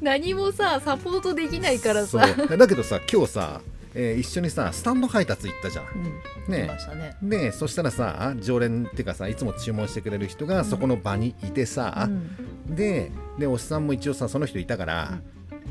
[0.00, 2.26] 何もさサポートできないからさ。
[2.56, 3.60] だけどさ今日さ
[3.94, 5.84] えー、一緒にさスタンド配達行ったじゃん。
[6.46, 6.68] うん、ね。
[6.94, 7.16] ね。
[7.22, 15.18] でそしたらさ常連っていうかさいつも注文してくれる人がそこの場にいてさ、うん、ででおっさんも一応さその人いたから、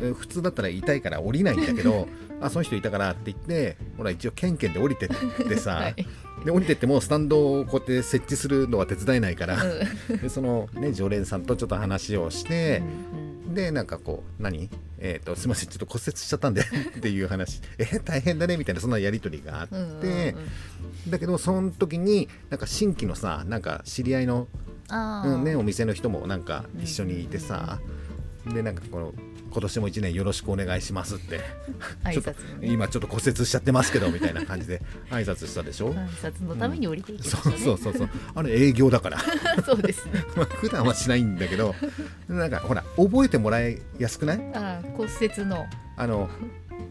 [0.01, 2.07] うん、普通だったら痛いから降りないんだけど
[2.39, 5.09] あその人いたからって言ってほら一応ケンケンで降りてっ
[5.47, 6.07] てさ、はい、
[6.45, 12.81] で降りてってもスタンドをこうやって設置するのは手伝えないから、うん、 でそのね常連さんとちょっと話をして、
[13.13, 14.69] うんうん、でなんかこう何？
[15.05, 16.61] えーと、すみませんちょっと骨折しちゃったんで
[16.97, 17.61] っていう話。
[17.77, 24.47] え大変だねみたいなそんなやり取りがあって、うんうんうん、だけどその時になんか新規のさなんか知り合いの、
[24.89, 27.81] うんね、お店の人もなんか一緒にいてさ、
[28.45, 29.13] うんうん、でなんかこの
[29.53, 31.39] 今年も1年よろしくお願いしますって。
[32.11, 34.81] ちょっと今ちょっと骨折しちゃってますけどみたいな感じで
[35.11, 35.93] 挨拶したでしょ？
[35.93, 37.55] 挨拶のために降りていきました、ね。
[37.55, 38.17] うん、そうそうそうそう。
[38.35, 39.19] あれ営業だから。
[39.63, 40.23] そうですね。
[40.35, 41.75] まあ普段はしないんだけど
[42.27, 44.51] なんかほら覚えてもらいやすくない？
[44.55, 45.65] あ骨折の。
[45.95, 46.29] あの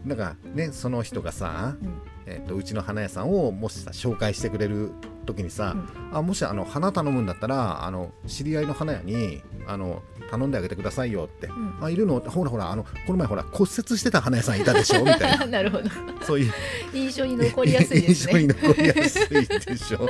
[0.05, 4.91] なんかねその人がさ、うんえーと、うちの花屋さんをもしさ紹介してくれる
[5.25, 5.75] 時にさ、
[6.11, 12.19] うん、あもしあの花頼むんだったらあの知り合いの花屋にあの頼んであげてくださいよって、うん、あいるの？
[12.19, 14.99] ほらほらあのこの前ほら骨折してた花屋さんいたでしょ？
[15.03, 15.45] みたいな。
[15.47, 15.89] なるほど。
[16.21, 16.53] そういう。
[16.93, 18.33] 印象に残りやすいですね。
[18.41, 20.09] 印象に残りやすいでしょ？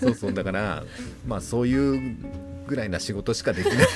[0.00, 0.32] そうそう。
[0.32, 0.84] だから
[1.26, 2.16] まあそういう
[2.66, 3.86] ぐらいな仕事しかできない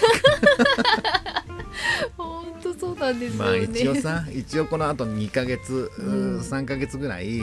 [2.16, 7.42] 本当そうなんです、ね、まあ一応さ一応このあと2か月、うん、3か月ぐらい、う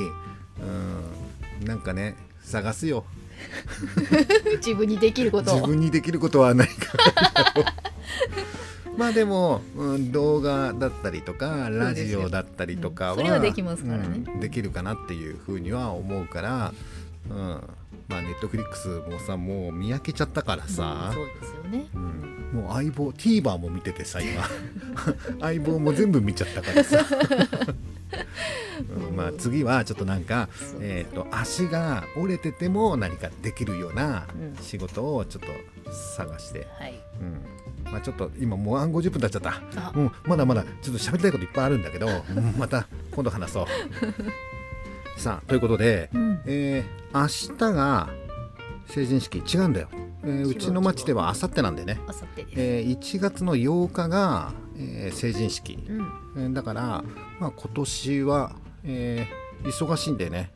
[1.64, 3.06] ん、なんかね探すよ。
[4.58, 6.98] 自分にできること自分にできることはないか
[7.56, 7.74] ら。
[8.98, 14.24] まあでも、うん、動画だったりとかラジオだったりとかは、うんそれはできますからね。
[14.28, 16.74] うんできるかなっていうふうには思うから、
[17.30, 17.62] うん、
[18.08, 21.88] まあネットフリックスもさもう見分けちゃったからさ、そうですよね。
[21.94, 22.38] うん。
[22.54, 24.44] もう相棒 TVer も見ててさ今。
[25.42, 27.06] 相棒も全部見ちゃったからさ、
[28.98, 30.48] うんまあ次はちょっとなんか、
[30.80, 34.64] えー、と足が折れてても何かできるようなうん。
[34.64, 35.44] 仕事をちょっ
[35.86, 37.00] と探して、はい。
[37.20, 37.42] うん。
[37.92, 39.62] まあ、ちょっと今もう50分経っちゃった。
[39.96, 43.66] うまだまだちょっと喋りたいこといっぱいあるんだけどうんまた今度話そう
[45.18, 46.42] さあということで、うん。
[46.46, 48.10] えー明日が
[48.86, 49.90] 成人式違うんだよ、
[50.24, 52.00] えー違ううちの町ではあさってなんでね、
[52.56, 56.08] えー1月の8日が、えー成人式、うん。
[56.38, 57.04] えーだから、
[57.40, 60.52] まあ、今年は、えー忙しいんでね。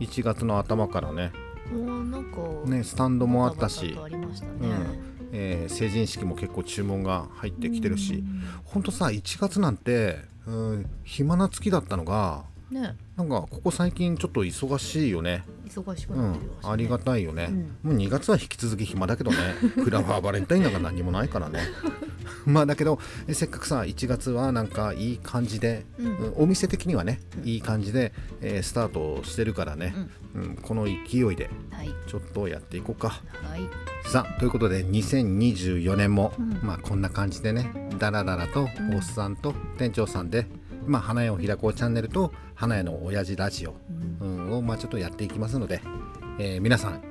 [0.00, 1.30] 1月の頭からね。
[1.72, 2.38] もうなんか
[2.68, 3.92] ねスタンドもあったし。
[3.92, 3.98] ね。
[4.00, 5.28] うん。
[5.32, 8.24] えー成人式も結構注文が入ってきてるし、
[8.64, 8.82] ほん。
[8.82, 12.96] とさ1月なんて、うん、暇な月だったのがうんね。
[13.16, 17.48] なんかここ最近ちょっと忙しいよね、忙しくうんなってきましたねありがたいよね、
[17.84, 17.90] うん。
[17.90, 19.36] もう2月は引き続き暇だけどね。
[19.82, 21.60] フラワーバレンタインなんか何もないからね。
[22.46, 22.98] まあだけど
[23.28, 26.06] えせっかくさ1月はなんかいい感じで、うん。
[26.06, 29.94] うんお店的にはねいい感じで、えースタートしてるからね、
[30.34, 30.56] うん。
[30.56, 31.90] この勢いではい。
[32.06, 33.08] ちょっとやっていこうか。
[33.42, 33.60] はい。
[34.08, 36.58] さあということで2024年も、うん。
[36.62, 38.94] まあこんな感じでねダラダラとうん。
[38.96, 40.46] おっさんと店長さんで、
[40.86, 43.74] まあ花屋を開こうチャンネルと花屋の親父ラジオ、
[44.20, 45.82] うんをまあちょっとやっていきますので、
[46.38, 47.02] えー皆さんはい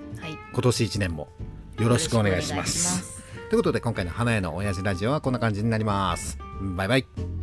[0.54, 1.30] 今年1年も
[1.80, 2.54] よろしくお願いします。
[2.56, 6.38] よろしくお願いしますということで今回の花屋の親父ラジオはこんな感じになります。
[6.76, 7.41] バイバイ。